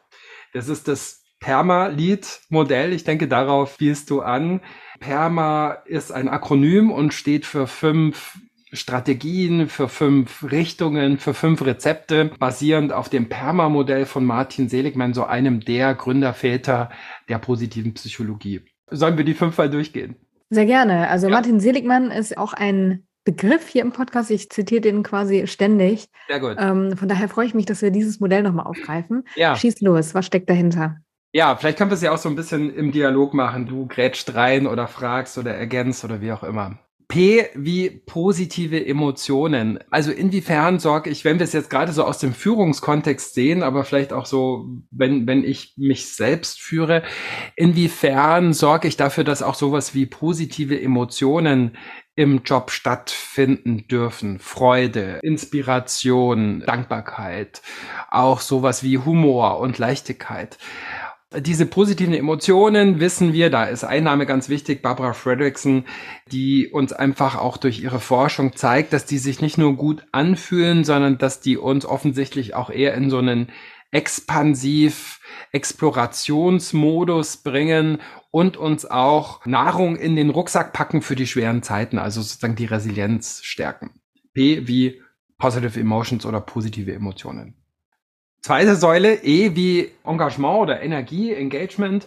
Das 0.53 0.67
ist 0.67 0.87
das 0.87 1.23
Perma-Lead-Modell. 1.39 2.93
Ich 2.93 3.03
denke, 3.03 3.27
darauf 3.27 3.73
spielst 3.73 4.09
du 4.09 4.21
an. 4.21 4.61
Perma 4.99 5.73
ist 5.85 6.11
ein 6.11 6.29
Akronym 6.29 6.91
und 6.91 7.13
steht 7.13 7.45
für 7.45 7.67
fünf 7.67 8.39
Strategien, 8.71 9.69
für 9.69 9.87
fünf 9.87 10.43
Richtungen, 10.49 11.19
für 11.19 11.33
fünf 11.33 11.63
Rezepte, 11.63 12.31
basierend 12.39 12.91
auf 12.91 13.09
dem 13.09 13.29
Perma-Modell 13.29 14.05
von 14.05 14.25
Martin 14.25 14.67
Seligman, 14.67 15.13
so 15.13 15.25
einem 15.25 15.59
der 15.59 15.93
Gründerväter 15.93 16.89
der 17.29 17.37
positiven 17.37 17.93
Psychologie. 17.93 18.61
Sollen 18.89 19.17
wir 19.17 19.25
die 19.25 19.35
fünf 19.35 19.57
mal 19.57 19.69
durchgehen? 19.69 20.15
Sehr 20.53 20.65
gerne. 20.67 21.09
Also 21.09 21.27
ja. 21.27 21.33
Martin 21.33 21.59
Seligman 21.59 22.11
ist 22.11 22.37
auch 22.37 22.53
ein 22.53 23.07
Begriff 23.25 23.67
hier 23.67 23.81
im 23.81 23.91
Podcast. 23.91 24.29
Ich 24.29 24.51
zitiere 24.51 24.81
den 24.81 25.01
quasi 25.01 25.47
ständig. 25.47 26.09
Sehr 26.27 26.39
gut. 26.39 26.57
Ähm, 26.59 26.95
von 26.95 27.07
daher 27.07 27.27
freue 27.27 27.47
ich 27.47 27.55
mich, 27.55 27.65
dass 27.65 27.81
wir 27.81 27.89
dieses 27.89 28.19
Modell 28.19 28.43
nochmal 28.43 28.67
aufgreifen. 28.67 29.23
Ja. 29.35 29.55
Schieß 29.55 29.81
los. 29.81 30.13
Was 30.13 30.27
steckt 30.27 30.49
dahinter? 30.49 30.97
Ja, 31.31 31.55
vielleicht 31.55 31.79
können 31.79 31.89
wir 31.89 31.95
es 31.95 32.03
ja 32.03 32.11
auch 32.11 32.19
so 32.19 32.29
ein 32.29 32.35
bisschen 32.35 32.71
im 32.75 32.91
Dialog 32.91 33.33
machen. 33.33 33.65
Du 33.65 33.87
grätscht 33.87 34.35
rein 34.35 34.67
oder 34.67 34.87
fragst 34.87 35.39
oder 35.39 35.55
ergänzt 35.55 36.03
oder 36.03 36.21
wie 36.21 36.31
auch 36.31 36.43
immer. 36.43 36.77
P 37.13 37.45
wie 37.53 37.91
positive 37.91 38.83
Emotionen. 38.83 39.77
Also 39.91 40.11
inwiefern 40.11 40.79
sorge 40.79 41.11
ich, 41.11 41.23
wenn 41.23 41.37
wir 41.37 41.43
es 41.43 41.53
jetzt 41.53 41.69
gerade 41.69 41.91
so 41.91 42.05
aus 42.05 42.17
dem 42.17 42.33
Führungskontext 42.33 43.35
sehen, 43.35 43.61
aber 43.61 43.83
vielleicht 43.83 44.11
auch 44.13 44.25
so, 44.25 44.65
wenn, 44.89 45.27
wenn 45.27 45.43
ich 45.43 45.75
mich 45.77 46.15
selbst 46.15 46.59
führe, 46.59 47.03
inwiefern 47.55 48.53
sorge 48.53 48.87
ich 48.87 48.97
dafür, 48.97 49.23
dass 49.23 49.43
auch 49.43 49.53
sowas 49.53 49.93
wie 49.93 50.07
positive 50.07 50.81
Emotionen 50.81 51.77
im 52.15 52.41
Job 52.45 52.71
stattfinden 52.71 53.87
dürfen. 53.87 54.39
Freude, 54.39 55.19
Inspiration, 55.21 56.63
Dankbarkeit, 56.65 57.61
auch 58.09 58.41
sowas 58.41 58.81
wie 58.81 58.97
Humor 58.97 59.59
und 59.59 59.77
Leichtigkeit 59.77 60.57
diese 61.39 61.65
positiven 61.65 62.13
Emotionen 62.13 62.99
wissen 62.99 63.33
wir, 63.33 63.49
da 63.49 63.65
ist 63.65 63.83
Einnahme 63.83 64.25
ganz 64.25 64.49
wichtig, 64.49 64.81
Barbara 64.81 65.13
Fredrickson, 65.13 65.85
die 66.31 66.69
uns 66.69 66.93
einfach 66.93 67.35
auch 67.35 67.57
durch 67.57 67.81
ihre 67.81 67.99
Forschung 67.99 68.55
zeigt, 68.55 68.93
dass 68.93 69.05
die 69.05 69.17
sich 69.17 69.41
nicht 69.41 69.57
nur 69.57 69.75
gut 69.75 70.05
anfühlen, 70.11 70.83
sondern 70.83 71.17
dass 71.17 71.39
die 71.39 71.57
uns 71.57 71.85
offensichtlich 71.85 72.55
auch 72.55 72.69
eher 72.69 72.93
in 72.93 73.09
so 73.09 73.17
einen 73.17 73.49
expansiv 73.91 75.19
Explorationsmodus 75.51 77.37
bringen 77.37 77.99
und 78.31 78.57
uns 78.57 78.85
auch 78.85 79.45
Nahrung 79.45 79.95
in 79.95 80.15
den 80.15 80.31
Rucksack 80.31 80.73
packen 80.73 81.01
für 81.01 81.15
die 81.15 81.27
schweren 81.27 81.61
Zeiten, 81.61 81.99
also 81.99 82.21
sozusagen 82.21 82.55
die 82.55 82.65
Resilienz 82.65 83.41
stärken. 83.43 84.01
P 84.33 84.67
wie 84.67 85.01
Positive 85.37 85.79
Emotions 85.79 86.25
oder 86.25 86.41
positive 86.41 86.93
Emotionen. 86.93 87.62
Zweite 88.45 88.75
Säule, 88.75 89.23
E 89.23 89.55
wie 89.55 89.89
Engagement 90.03 90.59
oder 90.59 90.81
Energie, 90.81 91.31
Engagement. 91.31 92.05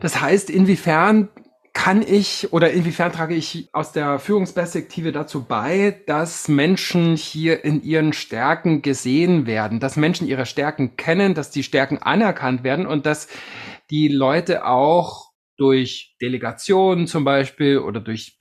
Das 0.00 0.18
heißt, 0.18 0.48
inwiefern 0.48 1.28
kann 1.74 2.00
ich 2.00 2.50
oder 2.54 2.70
inwiefern 2.70 3.12
trage 3.12 3.34
ich 3.34 3.68
aus 3.74 3.92
der 3.92 4.18
Führungsperspektive 4.18 5.12
dazu 5.12 5.44
bei, 5.44 6.00
dass 6.06 6.48
Menschen 6.48 7.16
hier 7.16 7.62
in 7.62 7.82
ihren 7.82 8.14
Stärken 8.14 8.80
gesehen 8.80 9.46
werden, 9.46 9.80
dass 9.80 9.96
Menschen 9.96 10.26
ihre 10.26 10.46
Stärken 10.46 10.96
kennen, 10.96 11.34
dass 11.34 11.50
die 11.50 11.62
Stärken 11.62 11.98
anerkannt 11.98 12.64
werden 12.64 12.86
und 12.86 13.04
dass 13.04 13.28
die 13.90 14.08
Leute 14.08 14.64
auch 14.64 15.32
durch 15.58 16.16
Delegation 16.22 17.06
zum 17.06 17.24
Beispiel 17.24 17.80
oder 17.80 18.00
durch 18.00 18.38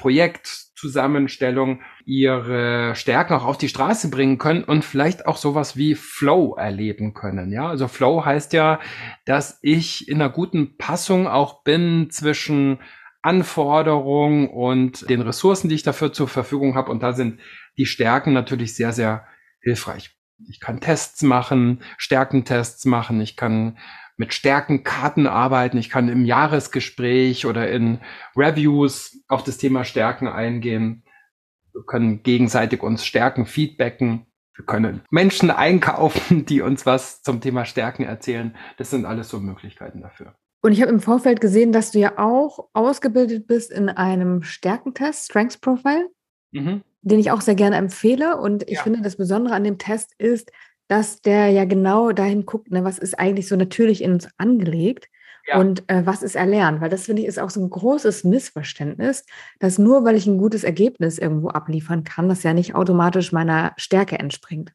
Projektzusammenstellung 0.84 1.82
ihre 2.06 2.96
Stärken 2.96 3.34
auch 3.34 3.46
auf 3.46 3.58
die 3.58 3.70
Straße 3.70 4.10
bringen 4.10 4.38
können 4.38 4.64
und 4.64 4.84
vielleicht 4.84 5.26
auch 5.26 5.38
sowas 5.38 5.78
wie 5.78 5.96
Flow 5.96 6.56
erleben 6.56 7.14
können. 7.14 7.52
Ja, 7.52 7.68
also 7.70 7.88
Flow 7.88 8.26
heißt 8.26 8.54
ja, 8.54 8.80
dass 9.26 9.60
ich 9.62 10.08
in 10.08 10.22
einer 10.22 10.30
guten 10.30 10.78
Passung 10.78 11.28
auch 11.28 11.64
bin 11.64 12.10
zwischen 12.10 12.80
Anforderungen 13.22 14.50
und 14.50 15.10
den 15.10 15.22
Ressourcen, 15.22 15.70
die 15.70 15.76
ich 15.76 15.84
dafür 15.84 16.12
zur 16.12 16.28
Verfügung 16.28 16.76
habe. 16.76 16.92
Und 16.92 17.02
da 17.02 17.14
sind 17.14 17.40
die 17.78 17.86
Stärken 17.86 18.34
natürlich 18.34 18.76
sehr, 18.76 18.92
sehr 18.92 19.26
hilfreich. 19.62 20.12
Ich 20.50 20.60
kann 20.60 20.82
Tests 20.82 21.22
machen, 21.22 21.82
Stärkentests 21.98 22.84
machen, 22.86 23.22
ich 23.22 23.38
kann 23.38 23.78
mit 24.18 24.34
Stärkenkarten 24.34 25.28
arbeiten. 25.28 25.78
Ich 25.78 25.90
kann 25.90 26.10
im 26.10 26.26
Jahresgespräch 26.26 27.46
oder 27.46 27.70
in 27.70 28.00
Reviews 28.36 29.24
auf 29.28 29.44
das 29.44 29.58
Thema 29.58 29.84
Stärken 29.84 30.28
eingehen. 30.28 31.04
Wir 31.74 31.84
können 31.84 32.24
gegenseitig 32.24 32.84
uns 32.84 33.06
Stärken 33.06 33.46
feedbacken. 33.46 34.28
Wir 34.56 34.66
können 34.66 35.02
Menschen 35.10 35.50
einkaufen, 35.50 36.46
die 36.46 36.62
uns 36.62 36.86
was 36.86 37.24
zum 37.24 37.42
Thema 37.42 37.66
Stärken 37.66 38.04
erzählen. 38.04 38.56
Das 38.78 38.92
sind 38.92 39.06
alles 39.06 39.30
so 39.30 39.40
Möglichkeiten 39.40 40.02
dafür. 40.02 40.36
Und 40.62 40.72
ich 40.72 40.82
habe 40.82 40.92
im 40.92 41.02
Vorfeld 41.02 41.42
gesehen, 41.42 41.74
dass 41.74 41.92
du 41.92 42.00
ja 42.00 42.18
auch 42.18 42.70
ausgebildet 42.74 43.48
bist 43.48 43.70
in 43.72 43.90
einem 43.90 44.44
Stärkentest, 44.44 45.26
Strengths 45.26 45.58
Profile, 45.58 46.10
mhm. 46.52 46.84
den 47.02 47.20
ich 47.20 47.32
auch 47.32 47.42
sehr 47.42 47.56
gerne 47.56 47.76
empfehle. 47.76 48.38
Und 48.38 48.64
ich 48.64 48.78
ja. 48.78 48.84
finde, 48.84 49.02
das 49.02 49.18
Besondere 49.18 49.56
an 49.56 49.66
dem 49.66 49.78
Test 49.78 50.14
ist, 50.20 50.52
dass 50.88 51.22
der 51.22 51.50
ja 51.50 51.66
genau 51.66 52.12
dahin 52.12 52.46
guckt, 52.46 52.72
ne, 52.72 52.84
was 52.84 53.00
ist 53.00 53.18
eigentlich 53.18 53.48
so 53.48 53.56
natürlich 53.56 54.04
in 54.04 54.14
uns 54.14 54.28
angelegt 54.38 55.08
ja. 55.48 55.58
und 55.58 55.90
äh, 55.90 56.06
was 56.06 56.24
ist 56.24 56.36
erlernt. 56.36 56.82
Weil 56.82 56.90
das 56.90 57.06
finde 57.06 57.22
ich 57.22 57.28
ist 57.28 57.40
auch 57.40 57.50
so 57.50 57.62
ein 57.62 57.70
großes 57.70 58.24
Missverständnis, 58.24 59.26
dass 59.60 59.78
nur 59.80 60.04
weil 60.06 60.16
ich 60.16 60.28
ein 60.28 60.38
gutes 60.38 60.64
Ergebnis 60.64 61.18
irgendwo 61.18 61.50
abliefern 61.50 62.04
kann, 62.04 62.30
das 62.30 62.44
ja 62.44 62.54
nicht 62.54 62.76
automatisch 62.76 63.32
meiner 63.32 63.74
Stärke 63.78 64.20
entspringt. 64.20 64.74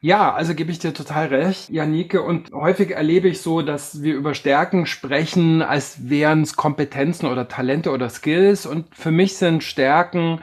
Ja, 0.00 0.34
also 0.34 0.54
gebe 0.54 0.70
ich 0.70 0.78
dir 0.78 0.92
total 0.92 1.28
recht, 1.28 1.70
Janike. 1.70 2.20
Und 2.20 2.52
häufig 2.52 2.90
erlebe 2.90 3.26
ich 3.26 3.40
so, 3.40 3.62
dass 3.62 4.02
wir 4.02 4.14
über 4.14 4.34
Stärken 4.34 4.84
sprechen, 4.84 5.62
als 5.62 6.10
wären 6.10 6.42
es 6.42 6.56
Kompetenzen 6.56 7.24
oder 7.24 7.48
Talente 7.48 7.90
oder 7.90 8.10
Skills. 8.10 8.66
Und 8.66 8.94
für 8.94 9.10
mich 9.10 9.38
sind 9.38 9.62
Stärken 9.62 10.42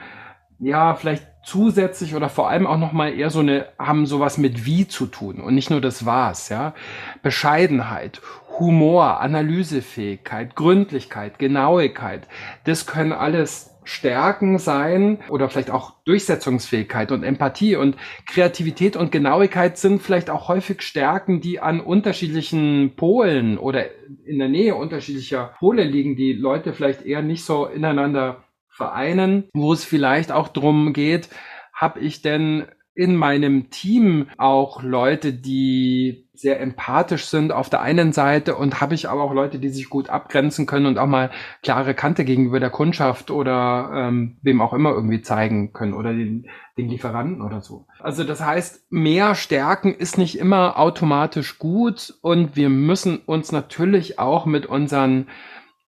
ja 0.58 0.96
vielleicht 0.96 1.31
zusätzlich 1.44 2.14
oder 2.14 2.28
vor 2.28 2.48
allem 2.48 2.66
auch 2.66 2.78
noch 2.78 2.92
mal 2.92 3.12
eher 3.12 3.30
so 3.30 3.40
eine 3.40 3.66
haben 3.78 4.06
sowas 4.06 4.38
mit 4.38 4.64
wie 4.64 4.86
zu 4.86 5.06
tun 5.06 5.40
und 5.40 5.54
nicht 5.54 5.70
nur 5.70 5.80
das 5.80 6.06
was, 6.06 6.48
ja. 6.48 6.74
Bescheidenheit, 7.22 8.20
Humor, 8.58 9.20
Analysefähigkeit, 9.20 10.54
Gründlichkeit, 10.54 11.38
Genauigkeit, 11.38 12.28
das 12.64 12.86
können 12.86 13.12
alles 13.12 13.72
Stärken 13.84 14.58
sein 14.58 15.18
oder 15.28 15.48
vielleicht 15.48 15.70
auch 15.70 15.94
Durchsetzungsfähigkeit 16.04 17.10
und 17.10 17.24
Empathie 17.24 17.76
und 17.76 17.96
Kreativität 18.26 18.96
und 18.96 19.10
Genauigkeit 19.10 19.76
sind 19.76 20.02
vielleicht 20.02 20.30
auch 20.30 20.48
häufig 20.48 20.82
Stärken, 20.82 21.40
die 21.40 21.58
an 21.58 21.80
unterschiedlichen 21.80 22.92
Polen 22.94 23.58
oder 23.58 23.86
in 24.24 24.38
der 24.38 24.48
Nähe 24.48 24.76
unterschiedlicher 24.76 25.54
Pole 25.58 25.82
liegen, 25.84 26.14
die 26.14 26.32
Leute 26.32 26.72
vielleicht 26.72 27.04
eher 27.04 27.22
nicht 27.22 27.44
so 27.44 27.66
ineinander 27.66 28.44
vereinen, 28.72 29.44
wo 29.54 29.72
es 29.72 29.84
vielleicht 29.84 30.32
auch 30.32 30.48
drum 30.48 30.92
geht, 30.92 31.28
habe 31.74 32.00
ich 32.00 32.22
denn 32.22 32.66
in 32.94 33.16
meinem 33.16 33.70
Team 33.70 34.26
auch 34.36 34.82
Leute, 34.82 35.32
die 35.32 36.28
sehr 36.34 36.60
empathisch 36.60 37.26
sind 37.26 37.52
auf 37.52 37.70
der 37.70 37.80
einen 37.80 38.12
Seite 38.12 38.56
und 38.56 38.80
habe 38.80 38.94
ich 38.94 39.08
aber 39.08 39.22
auch 39.22 39.32
Leute, 39.32 39.58
die 39.58 39.70
sich 39.70 39.88
gut 39.88 40.10
abgrenzen 40.10 40.66
können 40.66 40.86
und 40.86 40.98
auch 40.98 41.06
mal 41.06 41.30
klare 41.62 41.94
Kante 41.94 42.24
gegenüber 42.24 42.60
der 42.60 42.70
Kundschaft 42.70 43.30
oder 43.30 43.90
ähm, 43.94 44.38
wem 44.42 44.60
auch 44.60 44.74
immer 44.74 44.90
irgendwie 44.90 45.22
zeigen 45.22 45.72
können 45.72 45.94
oder 45.94 46.12
den, 46.12 46.48
den 46.76 46.88
Lieferanten 46.88 47.40
oder 47.40 47.62
so. 47.62 47.86
Also 48.00 48.24
das 48.24 48.44
heißt, 48.44 48.90
mehr 48.90 49.34
Stärken 49.34 49.94
ist 49.94 50.18
nicht 50.18 50.38
immer 50.38 50.78
automatisch 50.78 51.58
gut 51.58 52.14
und 52.20 52.56
wir 52.56 52.68
müssen 52.68 53.18
uns 53.18 53.52
natürlich 53.52 54.18
auch 54.18 54.44
mit 54.44 54.66
unseren 54.66 55.28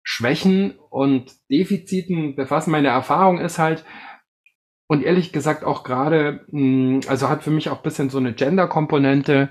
Schwächen 0.03 0.75
und 0.91 1.33
Defiziten 1.51 2.35
befassen. 2.35 2.73
Meine 2.73 2.89
Erfahrung 2.89 3.39
ist 3.39 3.59
halt, 3.59 3.85
und 4.87 5.05
ehrlich 5.05 5.33
gesagt 5.33 5.65
auch 5.65 5.85
gerade, 5.85 6.45
hm, 6.51 7.01
also 7.07 7.29
hat 7.29 7.43
für 7.43 7.53
mich 7.53 7.71
auch 7.71 7.81
bisschen 7.81 8.11
so 8.11 8.19
eine 8.19 8.35
Gender-Komponente. 8.35 9.49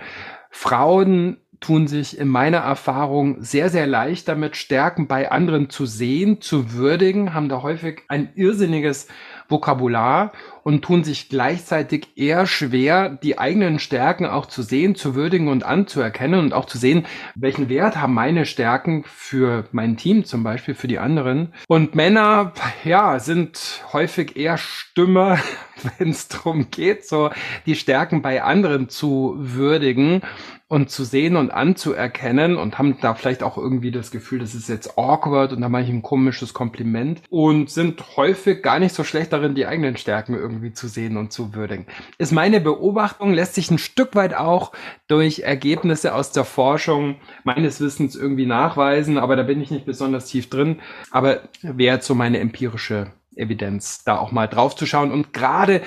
Frauen 0.51 1.37
tun 1.61 1.87
sich 1.87 2.17
in 2.17 2.27
meiner 2.27 2.59
Erfahrung 2.59 3.41
sehr, 3.41 3.69
sehr 3.69 3.87
leicht 3.87 4.27
damit, 4.27 4.55
Stärken 4.55 5.07
bei 5.07 5.31
anderen 5.31 5.69
zu 5.69 5.85
sehen, 5.85 6.41
zu 6.41 6.73
würdigen, 6.73 7.33
haben 7.33 7.49
da 7.49 7.61
häufig 7.61 8.03
ein 8.07 8.31
irrsinniges 8.35 9.07
Vokabular 9.49 10.31
und 10.63 10.83
tun 10.83 11.03
sich 11.03 11.29
gleichzeitig 11.29 12.09
eher 12.15 12.45
schwer, 12.45 13.09
die 13.09 13.39
eigenen 13.39 13.79
Stärken 13.79 14.25
auch 14.25 14.45
zu 14.45 14.61
sehen, 14.61 14.95
zu 14.95 15.15
würdigen 15.15 15.47
und 15.47 15.63
anzuerkennen 15.63 16.39
und 16.39 16.53
auch 16.53 16.65
zu 16.65 16.77
sehen, 16.77 17.05
welchen 17.35 17.69
Wert 17.69 17.99
haben 17.99 18.13
meine 18.13 18.45
Stärken 18.45 19.03
für 19.05 19.65
mein 19.71 19.97
Team 19.97 20.25
zum 20.25 20.43
Beispiel, 20.43 20.75
für 20.75 20.87
die 20.87 20.99
anderen. 20.99 21.53
Und 21.67 21.95
Männer, 21.95 22.53
ja, 22.83 23.19
sind 23.19 23.83
häufig 23.93 24.37
eher 24.37 24.57
Stimme, 24.57 25.39
wenn 25.97 26.09
es 26.09 26.27
darum 26.27 26.69
geht, 26.69 27.07
so 27.07 27.31
die 27.65 27.75
Stärken 27.75 28.21
bei 28.21 28.43
anderen 28.43 28.89
zu 28.89 29.35
würdigen 29.39 30.21
und 30.69 30.91
zu 30.91 31.03
sehen 31.03 31.35
und 31.35 31.49
anzuerkennen 31.49 32.55
und 32.55 32.77
haben 32.77 32.97
da 33.01 33.15
vielleicht 33.15 33.41
auch 33.41 33.57
irgendwie 33.57 33.91
das 33.91 34.11
Gefühl, 34.11 34.39
das 34.39 34.53
ist 34.53 34.69
jetzt 34.69 34.97
awkward 34.97 35.51
und 35.51 35.61
da 35.61 35.69
mache 35.69 35.83
ich 35.83 35.89
ein 35.89 36.03
komisches 36.03 36.53
Kompliment 36.53 37.23
und 37.29 37.71
sind 37.71 38.15
häufig 38.15 38.61
gar 38.61 38.77
nicht 38.77 38.93
so 38.93 39.03
schlecht 39.03 39.33
die 39.47 39.65
eigenen 39.65 39.95
Stärken 39.95 40.33
irgendwie 40.33 40.73
zu 40.73 40.87
sehen 40.87 41.15
und 41.15 41.31
zu 41.31 41.55
würdigen. 41.55 41.85
Ist 42.17 42.33
meine 42.33 42.59
Beobachtung, 42.59 43.33
lässt 43.33 43.55
sich 43.55 43.71
ein 43.71 43.77
Stück 43.77 44.15
weit 44.15 44.33
auch 44.33 44.73
durch 45.07 45.39
Ergebnisse 45.39 46.13
aus 46.13 46.31
der 46.31 46.43
Forschung 46.43 47.15
meines 47.43 47.79
Wissens 47.79 48.15
irgendwie 48.15 48.45
nachweisen, 48.45 49.17
aber 49.17 49.35
da 49.35 49.43
bin 49.43 49.61
ich 49.61 49.71
nicht 49.71 49.85
besonders 49.85 50.25
tief 50.25 50.49
drin. 50.49 50.79
Aber 51.11 51.41
wäre 51.61 52.01
so 52.01 52.15
meine 52.15 52.39
empirische 52.39 53.13
Evidenz, 53.35 54.03
da 54.03 54.17
auch 54.17 54.31
mal 54.31 54.47
drauf 54.47 54.75
zu 54.75 54.85
schauen 54.85 55.11
und 55.11 55.33
gerade 55.33 55.81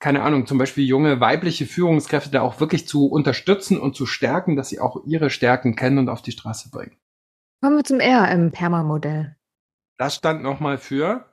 keine 0.00 0.22
Ahnung, 0.22 0.46
zum 0.46 0.58
Beispiel 0.58 0.84
junge 0.84 1.20
weibliche 1.20 1.66
Führungskräfte 1.66 2.30
da 2.30 2.42
auch 2.42 2.60
wirklich 2.60 2.86
zu 2.86 3.06
unterstützen 3.06 3.80
und 3.80 3.96
zu 3.96 4.06
stärken, 4.06 4.54
dass 4.54 4.68
sie 4.68 4.78
auch 4.78 5.04
ihre 5.04 5.28
Stärken 5.28 5.74
kennen 5.74 5.98
und 5.98 6.08
auf 6.08 6.22
die 6.22 6.30
Straße 6.30 6.70
bringen. 6.70 6.96
Kommen 7.60 7.76
wir 7.76 7.84
zum 7.84 7.98
R 7.98 8.30
im 8.30 8.52
Perma-Modell. 8.52 9.36
Das 9.96 10.14
stand 10.14 10.42
nochmal 10.42 10.78
für 10.78 11.27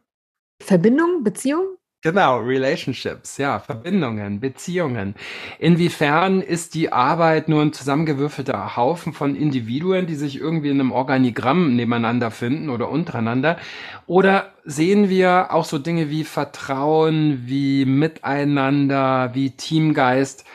Verbindung, 0.62 1.24
Beziehung? 1.24 1.78
Genau, 2.06 2.38
Relationships, 2.38 3.40
ja, 3.40 3.58
Verbindungen, 3.58 4.40
Beziehungen. 4.40 5.16
Inwiefern 5.58 6.42
ist 6.42 6.76
die 6.76 6.94
Arbeit 6.94 7.50
nur 7.50 7.64
ein 7.64 7.74
zusammengewürfelter 7.74 8.76
Haufen 8.76 9.12
von 9.12 9.36
Individuen, 9.36 10.06
die 10.06 10.14
sich 10.14 10.40
irgendwie 10.40 10.70
in 10.70 10.80
einem 10.80 10.92
Organigramm 10.92 11.76
nebeneinander 11.76 12.30
finden 12.30 12.70
oder 12.70 12.90
untereinander? 12.90 13.58
Oder 14.06 14.54
sehen 14.66 15.10
wir 15.10 15.48
auch 15.52 15.66
so 15.66 15.80
Dinge 15.80 16.12
wie 16.12 16.26
Vertrauen, 16.26 17.48
wie 17.48 17.86
Miteinander, 17.86 19.32
wie 19.34 19.56
Teamgeist? 19.58 20.46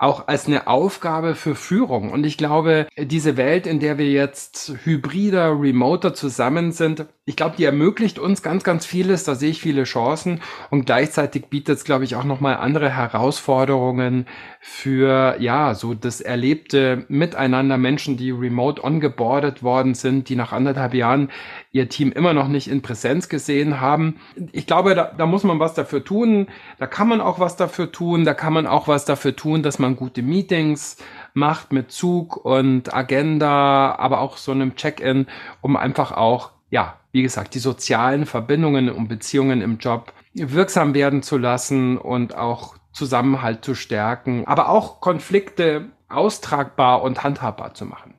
auch 0.00 0.28
als 0.28 0.46
eine 0.46 0.66
Aufgabe 0.66 1.34
für 1.34 1.54
Führung. 1.54 2.10
Und 2.10 2.24
ich 2.24 2.38
glaube, 2.38 2.88
diese 2.96 3.36
Welt, 3.36 3.66
in 3.66 3.80
der 3.80 3.98
wir 3.98 4.10
jetzt 4.10 4.72
hybrider, 4.84 5.60
remoter 5.60 6.14
zusammen 6.14 6.72
sind, 6.72 7.04
ich 7.30 7.36
glaube, 7.36 7.54
die 7.56 7.64
ermöglicht 7.64 8.18
uns 8.18 8.42
ganz, 8.42 8.64
ganz 8.64 8.84
vieles. 8.84 9.22
Da 9.22 9.36
sehe 9.36 9.50
ich 9.50 9.60
viele 9.60 9.84
Chancen. 9.84 10.40
Und 10.68 10.84
gleichzeitig 10.84 11.46
bietet 11.46 11.78
es, 11.78 11.84
glaube 11.84 12.02
ich, 12.02 12.16
auch 12.16 12.24
nochmal 12.24 12.56
andere 12.56 12.90
Herausforderungen 12.90 14.26
für, 14.58 15.36
ja, 15.38 15.74
so 15.76 15.94
das 15.94 16.20
erlebte 16.20 17.04
Miteinander 17.06 17.78
Menschen, 17.78 18.16
die 18.16 18.32
remote 18.32 18.82
ongeboardet 18.82 19.62
worden 19.62 19.94
sind, 19.94 20.28
die 20.28 20.34
nach 20.34 20.52
anderthalb 20.52 20.92
Jahren 20.92 21.30
ihr 21.70 21.88
Team 21.88 22.10
immer 22.10 22.34
noch 22.34 22.48
nicht 22.48 22.66
in 22.68 22.82
Präsenz 22.82 23.28
gesehen 23.28 23.80
haben. 23.80 24.16
Ich 24.50 24.66
glaube, 24.66 24.96
da, 24.96 25.12
da 25.16 25.24
muss 25.24 25.44
man 25.44 25.60
was 25.60 25.74
dafür 25.74 26.02
tun. 26.02 26.48
Da 26.80 26.88
kann 26.88 27.06
man 27.06 27.20
auch 27.20 27.38
was 27.38 27.54
dafür 27.54 27.92
tun. 27.92 28.24
Da 28.24 28.34
kann 28.34 28.52
man 28.52 28.66
auch 28.66 28.88
was 28.88 29.04
dafür 29.04 29.36
tun, 29.36 29.62
dass 29.62 29.78
man 29.78 29.94
gute 29.94 30.22
Meetings 30.22 30.96
macht 31.32 31.72
mit 31.72 31.92
Zug 31.92 32.44
und 32.44 32.92
Agenda, 32.92 33.94
aber 33.94 34.18
auch 34.18 34.36
so 34.36 34.50
einem 34.50 34.74
Check-in, 34.74 35.28
um 35.60 35.76
einfach 35.76 36.10
auch, 36.10 36.50
ja, 36.70 36.96
wie 37.12 37.22
gesagt, 37.22 37.54
die 37.54 37.58
sozialen 37.58 38.26
Verbindungen 38.26 38.90
und 38.90 39.08
Beziehungen 39.08 39.62
im 39.62 39.78
Job 39.78 40.12
wirksam 40.34 40.94
werden 40.94 41.22
zu 41.22 41.38
lassen 41.38 41.98
und 41.98 42.34
auch 42.34 42.76
Zusammenhalt 42.92 43.64
zu 43.64 43.74
stärken, 43.74 44.44
aber 44.46 44.68
auch 44.68 45.00
Konflikte 45.00 45.90
austragbar 46.08 47.02
und 47.02 47.22
handhabbar 47.22 47.74
zu 47.74 47.86
machen. 47.86 48.14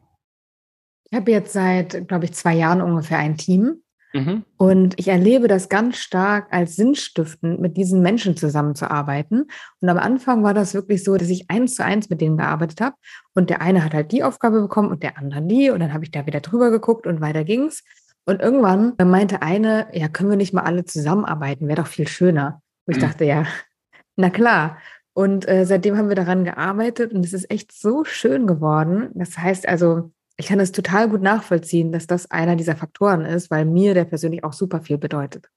Ich 1.10 1.18
habe 1.18 1.32
jetzt 1.32 1.52
seit, 1.54 2.08
glaube 2.08 2.26
ich, 2.26 2.34
zwei 2.34 2.54
Jahren 2.54 2.82
ungefähr 2.82 3.18
ein 3.18 3.38
Team. 3.38 3.82
Mhm. 4.14 4.44
Und 4.58 5.00
ich 5.00 5.08
erlebe 5.08 5.48
das 5.48 5.70
ganz 5.70 5.98
stark 5.98 6.48
als 6.52 6.76
sinnstiftend, 6.76 7.62
mit 7.62 7.78
diesen 7.78 8.02
Menschen 8.02 8.36
zusammenzuarbeiten. 8.36 9.48
Und 9.80 9.90
am 9.90 9.98
Anfang 9.98 10.44
war 10.44 10.54
das 10.54 10.74
wirklich 10.74 11.04
so, 11.04 11.16
dass 11.16 11.30
ich 11.30 11.50
eins 11.50 11.76
zu 11.76 11.84
eins 11.84 12.10
mit 12.10 12.20
denen 12.20 12.38
gearbeitet 12.38 12.82
habe. 12.82 12.96
Und 13.34 13.50
der 13.50 13.62
eine 13.62 13.84
hat 13.84 13.94
halt 13.94 14.12
die 14.12 14.24
Aufgabe 14.24 14.62
bekommen 14.62 14.90
und 14.90 15.04
der 15.04 15.18
andere 15.18 15.42
die. 15.42 15.70
Und 15.70 15.80
dann 15.80 15.94
habe 15.94 16.04
ich 16.04 16.12
da 16.12 16.26
wieder 16.26 16.42
drüber 16.42 16.72
geguckt 16.72 17.08
und 17.08 17.22
weiter 17.22 17.44
ging's. 17.44 17.84
Und 18.26 18.42
irgendwann 18.42 18.94
meinte 19.04 19.42
eine, 19.42 19.88
ja, 19.94 20.08
können 20.08 20.30
wir 20.30 20.38
nicht 20.38 20.54
mal 20.54 20.64
alle 20.64 20.86
zusammenarbeiten? 20.86 21.68
Wäre 21.68 21.82
doch 21.82 21.88
viel 21.88 22.08
schöner. 22.08 22.62
Und 22.86 22.96
ich 22.96 23.02
mhm. 23.02 23.08
dachte, 23.08 23.26
ja, 23.26 23.46
na 24.16 24.30
klar. 24.30 24.78
Und 25.14 25.48
äh, 25.48 25.66
seitdem 25.66 25.98
haben 25.98 26.10
wir 26.10 26.16
daran 26.16 26.46
gearbeitet 26.46 27.14
und 27.14 27.26
es 27.26 27.34
ist 27.34 27.52
echt 27.52 27.72
so 27.72 28.06
schön 28.06 28.48
geworden. 28.48 29.10
Das 29.14 29.38
heißt 29.38 29.68
also, 29.68 30.12
ich 30.38 30.48
kann 30.48 30.60
es 30.60 30.72
total 30.72 31.10
gut 31.10 31.22
nachvollziehen, 31.22 31.92
dass 31.92 32.08
das 32.08 32.32
einer 32.32 32.56
dieser 32.56 32.76
Faktoren 32.76 33.26
ist, 33.26 33.52
weil 33.52 33.66
mir 33.66 33.94
der 33.94 34.06
persönlich 34.06 34.44
auch 34.44 34.54
super 34.54 34.82
viel 34.82 34.98
bedeutet. 34.98 35.50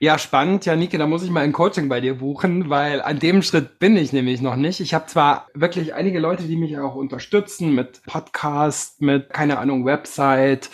Ja, 0.00 0.18
spannend. 0.18 0.66
Ja, 0.66 0.74
Nike, 0.74 0.98
da 0.98 1.06
muss 1.06 1.22
ich 1.22 1.30
mal 1.30 1.44
ein 1.44 1.52
Coaching 1.52 1.88
bei 1.88 2.00
dir 2.00 2.18
buchen, 2.18 2.68
weil 2.68 3.00
an 3.00 3.20
dem 3.20 3.42
Schritt 3.42 3.78
bin 3.78 3.96
ich 3.96 4.12
nämlich 4.12 4.42
noch 4.42 4.56
nicht. 4.56 4.80
Ich 4.80 4.92
habe 4.92 5.06
zwar 5.06 5.46
wirklich 5.54 5.94
einige 5.94 6.18
Leute, 6.18 6.42
die 6.42 6.56
mich 6.56 6.76
auch 6.78 6.96
unterstützen 6.96 7.74
mit 7.74 8.02
Podcast, 8.02 9.00
mit, 9.00 9.30
keine 9.30 9.58
Ahnung, 9.58 9.86
Website, 9.86 10.68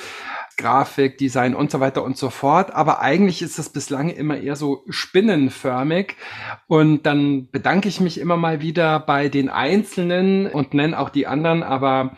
Grafik, 0.61 1.19
Design 1.19 1.55
und 1.55 1.71
so 1.71 1.81
weiter 1.81 2.05
und 2.05 2.17
so 2.17 2.31
fort. 2.31 2.73
Aber 2.75 3.01
eigentlich 3.01 3.43
ist 3.43 3.59
das 3.59 3.71
bislang 3.71 4.11
immer 4.11 4.37
eher 4.37 4.57
so 4.57 4.85
spinnenförmig. 4.89 6.17
Und 6.67 7.07
dann 7.07 7.49
bedanke 7.51 7.89
ich 7.89 8.01
mich 8.01 8.21
immer 8.21 8.37
mal 8.37 8.61
wieder 8.61 9.01
bei 9.01 9.29
den 9.29 9.49
Einzelnen 9.49 10.47
und 10.47 10.75
nenne 10.75 10.99
auch 10.99 11.09
die 11.09 11.27
anderen. 11.27 11.63
Aber 11.63 12.17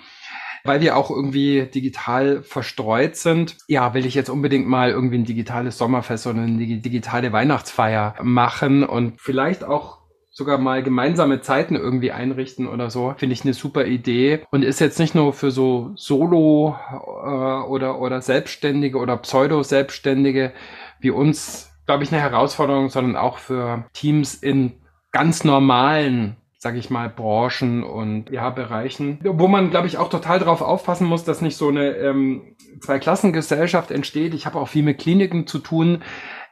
weil 0.65 0.81
wir 0.81 0.97
auch 0.97 1.11
irgendwie 1.11 1.67
digital 1.73 2.43
verstreut 2.43 3.17
sind, 3.17 3.57
ja, 3.67 3.95
will 3.95 4.07
ich 4.07 4.15
jetzt 4.15 4.31
unbedingt 4.31 4.69
mal 4.69 4.91
irgendwie 4.91 5.19
ein 5.19 5.25
digitales 5.25 5.79
Sommerfest 5.79 6.27
oder 6.27 6.41
eine 6.41 6.79
digitale 6.79 7.33
Weihnachtsfeier 7.33 8.15
machen 8.23 8.85
und 8.85 9.21
vielleicht 9.21 9.65
auch 9.65 10.02
sogar 10.33 10.59
mal 10.59 10.83
gemeinsame 10.83 11.43
Zeiten 11.43 11.77
irgendwie 11.77 12.11
einrichten 12.11 12.67
oder 12.67 12.91
so, 12.91 13.15
finde 13.17 13.35
ich 13.35 13.45
eine 13.45 13.53
super 13.53 13.85
Idee 13.85 14.41
und 14.51 14.65
ist 14.65 14.81
jetzt 14.81 14.99
nicht 14.99 15.15
nur 15.15 15.33
für 15.35 15.51
so 15.51 15.93
Solo 15.95 16.77
äh, 16.91 17.69
oder 17.69 18.01
oder 18.01 18.23
Selbstständige 18.23 18.99
oder 18.99 19.17
Pseudo-Selbstständige 19.19 20.53
wie 21.01 21.11
uns, 21.11 21.71
glaube 21.87 22.05
ich, 22.05 22.13
eine 22.13 22.23
Herausforderung, 22.23 22.89
sondern 22.89 23.17
auch 23.17 23.39
für 23.39 23.85
Teams 23.93 24.35
in 24.35 24.73
ganz 25.11 25.45
normalen 25.45 26.37
sage 26.63 26.79
ich 26.79 26.91
mal, 26.91 27.09
Branchen 27.09 27.83
und 27.83 28.31
ja, 28.31 28.49
Bereichen, 28.51 29.19
wo 29.25 29.49
man, 29.49 29.71
glaube 29.71 29.89
ich, 29.89 29.99
auch 29.99 30.09
total 30.09 30.39
darauf 30.39 30.63
aufpassen 30.63 31.09
muss, 31.09 31.25
dass 31.25 31.41
nicht 31.41 31.57
so 31.57 31.69
eine 31.69 31.97
ähm, 31.97 32.55
Zweiklassengesellschaft 32.81 33.91
entsteht. 33.91 34.33
Ich 34.33 34.47
habe 34.47 34.61
auch 34.61 34.69
viel 34.69 34.85
mit 34.85 35.01
Kliniken 35.01 35.49
zu 35.49 35.59
tun. 35.59 36.03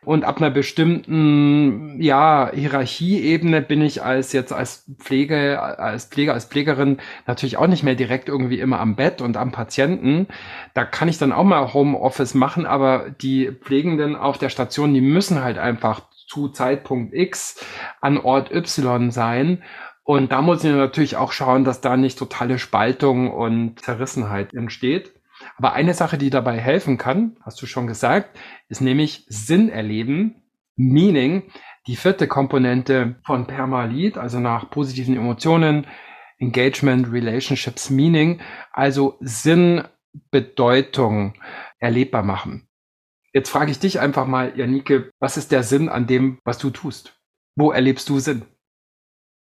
Und 0.03 0.25
ab 0.25 0.39
einer 0.39 0.51
bestimmten, 0.51 2.01
ja, 2.01 2.51
Hierarchieebene 2.55 3.61
bin 3.61 3.83
ich 3.83 4.03
als 4.03 4.33
jetzt 4.33 4.51
als 4.51 4.87
Pflege, 4.99 5.61
als 5.61 6.07
Pfleger, 6.07 6.33
als 6.33 6.47
Pflegerin 6.47 6.99
natürlich 7.27 7.59
auch 7.59 7.67
nicht 7.67 7.83
mehr 7.83 7.97
direkt 7.97 8.31
irgendwie 8.31 8.61
immer 8.61 8.81
am 8.81 8.97
Bett 8.97 9.21
und 9.21 9.37
am 9.37 9.53
Patienten. 9.53 10.27
Da 10.73 10.85
kann 10.87 11.09
ich 11.09 11.19
dann 11.19 11.33
auch 11.33 11.45
mal 11.45 11.75
Homeoffice 11.75 12.33
machen, 12.33 12.65
aber 12.65 13.11
die 13.11 13.53
Pflegenden 13.53 14.17
auf 14.17 14.39
der 14.39 14.49
Station, 14.49 14.95
die 14.95 15.03
müssen 15.03 15.43
halt 15.43 15.59
einfach 15.59 16.01
zu 16.27 16.49
Zeitpunkt 16.49 17.13
X 17.13 17.63
an 18.01 18.17
Ort 18.17 18.53
Y 18.53 19.11
sein. 19.11 19.63
Und 20.03 20.33
da 20.33 20.41
muss 20.41 20.65
ich 20.65 20.73
natürlich 20.73 21.17
auch 21.17 21.33
schauen, 21.33 21.65
dass 21.65 21.83
da 21.83 21.99
nicht 21.99 22.19
totale 22.19 22.59
Spaltung 22.59 23.31
und 23.31 23.81
Zerrissenheit 23.81 24.55
entsteht. 24.55 25.13
Aber 25.57 25.73
eine 25.73 25.95
Sache, 25.95 26.19
die 26.19 26.31
dabei 26.31 26.59
helfen 26.59 26.99
kann, 26.99 27.37
hast 27.43 27.61
du 27.63 27.67
schon 27.67 27.87
gesagt, 27.87 28.39
ist 28.69 28.81
nämlich 28.81 29.25
Sinn 29.29 29.69
erleben, 29.69 30.43
Meaning, 30.77 31.51
die 31.87 31.97
vierte 31.97 32.27
Komponente 32.27 33.17
von 33.25 33.47
Permalit, 33.47 34.17
also 34.17 34.41
nach 34.41 34.71
positiven 34.71 35.17
Emotionen, 35.17 35.87
Engagement, 36.39 37.13
Relationships, 37.13 37.91
Meaning, 37.91 38.41
also 38.73 39.19
Sinn, 39.21 39.85
Bedeutung 40.31 41.35
erlebbar 41.79 42.23
machen. 42.23 42.69
Jetzt 43.33 43.51
frage 43.51 43.71
ich 43.71 43.79
dich 43.79 44.01
einfach 44.01 44.27
mal, 44.27 44.59
Janike, 44.59 45.13
was 45.21 45.37
ist 45.37 45.53
der 45.53 45.63
Sinn 45.63 45.89
an 45.89 46.07
dem, 46.07 46.41
was 46.45 46.59
du 46.59 46.71
tust? 46.71 47.21
Wo 47.55 47.71
erlebst 47.71 48.09
du 48.09 48.19
Sinn? 48.19 48.43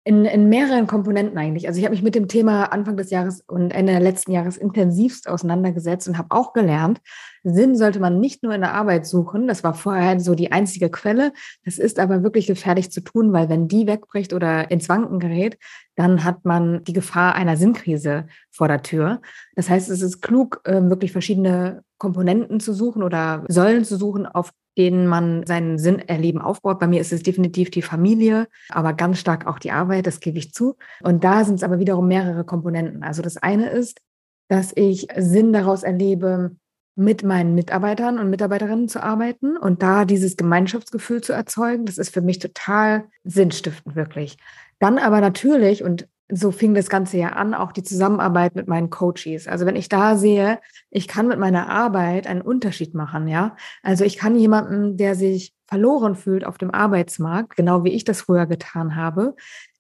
In, 0.05 0.25
in 0.25 0.49
mehreren 0.49 0.85
Komponenten 0.85 1.37
eigentlich. 1.37 1.67
Also 1.67 1.79
ich 1.79 1.85
habe 1.85 1.95
mich 1.95 2.03
mit 2.03 2.13
dem 2.13 2.27
Thema 2.27 2.65
Anfang 2.73 2.97
des 2.97 3.09
Jahres 3.09 3.41
und 3.47 3.71
Ende 3.71 3.97
letzten 3.99 4.33
Jahres 4.33 4.57
intensivst 4.57 5.29
auseinandergesetzt 5.29 6.09
und 6.09 6.17
habe 6.17 6.31
auch 6.31 6.51
gelernt, 6.51 6.99
Sinn 7.43 7.75
sollte 7.75 7.99
man 7.99 8.19
nicht 8.19 8.41
nur 8.41 8.53
in 8.53 8.61
der 8.61 8.73
Arbeit 8.73 9.05
suchen. 9.05 9.47
Das 9.47 9.63
war 9.63 9.73
vorher 9.73 10.19
so 10.19 10.33
die 10.33 10.51
einzige 10.51 10.89
Quelle. 10.89 11.33
Das 11.65 11.77
ist 11.77 11.99
aber 11.99 12.23
wirklich 12.23 12.47
gefährlich 12.47 12.91
zu 12.91 13.01
tun, 13.01 13.33
weil 13.33 13.49
wenn 13.49 13.67
die 13.67 13.85
wegbricht 13.85 14.33
oder 14.33 14.71
ins 14.71 14.87
Wanken 14.87 15.19
gerät, 15.19 15.57
dann 15.95 16.23
hat 16.23 16.45
man 16.45 16.83
die 16.85 16.93
Gefahr 16.93 17.35
einer 17.35 17.57
Sinnkrise 17.57 18.27
vor 18.49 18.67
der 18.67 18.81
Tür. 18.81 19.21
Das 19.55 19.69
heißt, 19.69 19.89
es 19.89 20.01
ist 20.01 20.21
klug, 20.21 20.61
ähm, 20.65 20.89
wirklich 20.89 21.11
verschiedene 21.11 21.83
Komponenten 22.03 22.59
zu 22.59 22.73
suchen 22.73 23.01
oder 23.01 23.45
Säulen 23.47 23.85
zu 23.85 23.95
suchen, 23.95 24.25
auf 24.25 24.51
denen 24.77 25.07
man 25.07 25.45
seinen 25.45 25.77
Sinn 25.79 25.99
erleben 25.99 26.41
aufbaut. 26.41 26.77
Bei 26.77 26.85
mir 26.85 26.99
ist 26.99 27.13
es 27.13 27.23
definitiv 27.23 27.71
die 27.71 27.81
Familie, 27.81 28.49
aber 28.67 28.91
ganz 28.91 29.19
stark 29.19 29.47
auch 29.47 29.57
die 29.57 29.71
Arbeit, 29.71 30.05
das 30.05 30.19
gebe 30.19 30.37
ich 30.37 30.51
zu. 30.51 30.75
Und 31.01 31.23
da 31.23 31.45
sind 31.45 31.55
es 31.55 31.63
aber 31.63 31.79
wiederum 31.79 32.09
mehrere 32.09 32.43
Komponenten. 32.43 33.03
Also 33.03 33.21
das 33.21 33.37
eine 33.37 33.69
ist, 33.69 34.01
dass 34.49 34.73
ich 34.75 35.07
Sinn 35.15 35.53
daraus 35.53 35.83
erlebe, 35.83 36.57
mit 36.95 37.23
meinen 37.23 37.55
Mitarbeitern 37.55 38.19
und 38.19 38.29
Mitarbeiterinnen 38.29 38.89
zu 38.89 39.01
arbeiten 39.01 39.55
und 39.55 39.81
da 39.81 40.03
dieses 40.03 40.35
Gemeinschaftsgefühl 40.35 41.21
zu 41.21 41.31
erzeugen. 41.31 41.85
Das 41.85 41.97
ist 41.97 42.13
für 42.13 42.21
mich 42.21 42.39
total 42.39 43.05
sinnstiftend, 43.23 43.95
wirklich. 43.95 44.35
Dann 44.79 44.97
aber 44.97 45.21
natürlich, 45.21 45.85
und 45.85 46.09
so 46.29 46.51
fing 46.51 46.73
das 46.73 46.89
Ganze 46.89 47.17
ja 47.17 47.29
an, 47.29 47.53
auch 47.53 47.71
die 47.71 47.83
Zusammenarbeit 47.83 48.55
mit 48.55 48.67
meinen 48.67 48.89
Coaches. 48.89 49.47
Also 49.47 49.65
wenn 49.65 49.75
ich 49.75 49.89
da 49.89 50.15
sehe, 50.15 50.59
ich 50.89 51.07
kann 51.07 51.27
mit 51.27 51.39
meiner 51.39 51.69
Arbeit 51.69 52.27
einen 52.27 52.41
Unterschied 52.41 52.93
machen, 52.93 53.27
ja. 53.27 53.55
Also 53.81 54.03
ich 54.05 54.17
kann 54.17 54.35
jemanden, 54.35 54.97
der 54.97 55.15
sich 55.15 55.53
verloren 55.67 56.15
fühlt 56.15 56.45
auf 56.45 56.57
dem 56.57 56.71
Arbeitsmarkt, 56.71 57.55
genau 57.55 57.83
wie 57.83 57.91
ich 57.91 58.03
das 58.03 58.21
früher 58.21 58.45
getan 58.45 58.95
habe, 58.95 59.35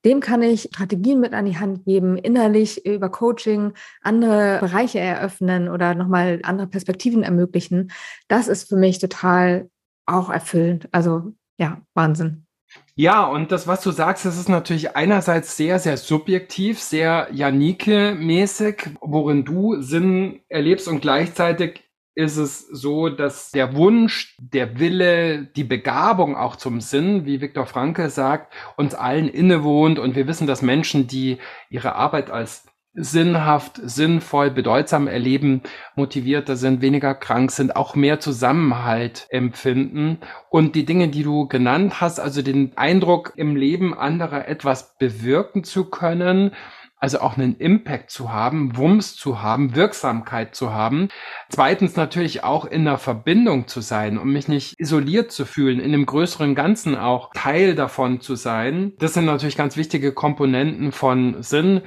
dem 0.05 0.19
kann 0.19 0.41
ich 0.41 0.63
Strategien 0.63 1.19
mit 1.19 1.33
an 1.33 1.45
die 1.45 1.57
Hand 1.57 1.85
geben, 1.85 2.17
innerlich 2.17 2.85
über 2.85 3.09
Coaching 3.09 3.73
andere 4.01 4.59
Bereiche 4.59 4.99
eröffnen 4.99 5.69
oder 5.69 5.95
nochmal 5.95 6.39
andere 6.43 6.67
Perspektiven 6.67 7.23
ermöglichen. 7.23 7.91
Das 8.27 8.47
ist 8.47 8.67
für 8.67 8.75
mich 8.75 8.99
total 8.99 9.69
auch 10.05 10.29
erfüllend. 10.29 10.89
Also 10.91 11.33
ja, 11.57 11.81
Wahnsinn. 11.93 12.45
Ja, 12.95 13.25
und 13.25 13.51
das, 13.51 13.67
was 13.67 13.81
du 13.81 13.91
sagst, 13.91 14.25
das 14.25 14.37
ist 14.37 14.49
natürlich 14.49 14.95
einerseits 14.95 15.57
sehr, 15.57 15.79
sehr 15.79 15.97
subjektiv, 15.97 16.79
sehr 16.79 17.27
Janike-mäßig, 17.31 18.91
worin 19.01 19.43
du 19.45 19.81
Sinn 19.81 20.41
erlebst 20.47 20.87
und 20.87 21.01
gleichzeitig 21.01 21.83
ist 22.15 22.37
es 22.37 22.67
so, 22.67 23.09
dass 23.09 23.51
der 23.51 23.75
Wunsch, 23.75 24.37
der 24.39 24.79
Wille, 24.79 25.45
die 25.55 25.63
Begabung 25.63 26.35
auch 26.35 26.55
zum 26.55 26.79
Sinn, 26.79 27.25
wie 27.25 27.41
Viktor 27.41 27.65
Franke 27.65 28.09
sagt, 28.09 28.53
uns 28.77 28.93
allen 28.93 29.27
innewohnt. 29.27 29.97
Und 29.97 30.15
wir 30.15 30.27
wissen, 30.27 30.45
dass 30.45 30.61
Menschen, 30.61 31.07
die 31.07 31.39
ihre 31.69 31.95
Arbeit 31.95 32.29
als 32.29 32.67
sinnhaft, 32.95 33.79
sinnvoll, 33.83 34.51
bedeutsam 34.51 35.07
erleben, 35.07 35.63
motivierter 35.95 36.55
sind, 36.55 36.81
weniger 36.81 37.15
krank 37.15 37.51
sind, 37.51 37.75
auch 37.75 37.95
mehr 37.95 38.19
Zusammenhalt 38.19 39.25
empfinden. 39.29 40.19
Und 40.49 40.75
die 40.75 40.85
Dinge, 40.85 41.07
die 41.07 41.23
du 41.23 41.47
genannt 41.47 42.01
hast, 42.01 42.19
also 42.19 42.41
den 42.41 42.77
Eindruck, 42.77 43.33
im 43.35 43.55
Leben 43.55 43.97
anderer 43.97 44.47
etwas 44.47 44.95
bewirken 44.97 45.63
zu 45.63 45.85
können, 45.85 46.51
also 47.03 47.19
auch 47.19 47.35
einen 47.35 47.57
Impact 47.57 48.11
zu 48.11 48.31
haben, 48.31 48.77
Wumms 48.77 49.17
zu 49.17 49.41
haben, 49.41 49.75
Wirksamkeit 49.75 50.55
zu 50.55 50.71
haben. 50.71 51.09
Zweitens 51.49 51.97
natürlich 51.97 52.45
auch 52.45 52.63
in 52.63 52.85
der 52.85 52.97
Verbindung 52.97 53.67
zu 53.67 53.81
sein, 53.81 54.17
um 54.17 54.31
mich 54.31 54.47
nicht 54.47 54.79
isoliert 54.79 55.29
zu 55.29 55.43
fühlen, 55.45 55.81
in 55.81 55.91
dem 55.91 56.05
größeren 56.05 56.55
Ganzen 56.55 56.95
auch 56.95 57.31
Teil 57.33 57.75
davon 57.75 58.21
zu 58.21 58.35
sein. 58.35 58.93
Das 58.99 59.15
sind 59.15 59.25
natürlich 59.25 59.57
ganz 59.57 59.75
wichtige 59.75 60.13
Komponenten 60.13 60.93
von 60.93 61.43
Sinn. 61.43 61.81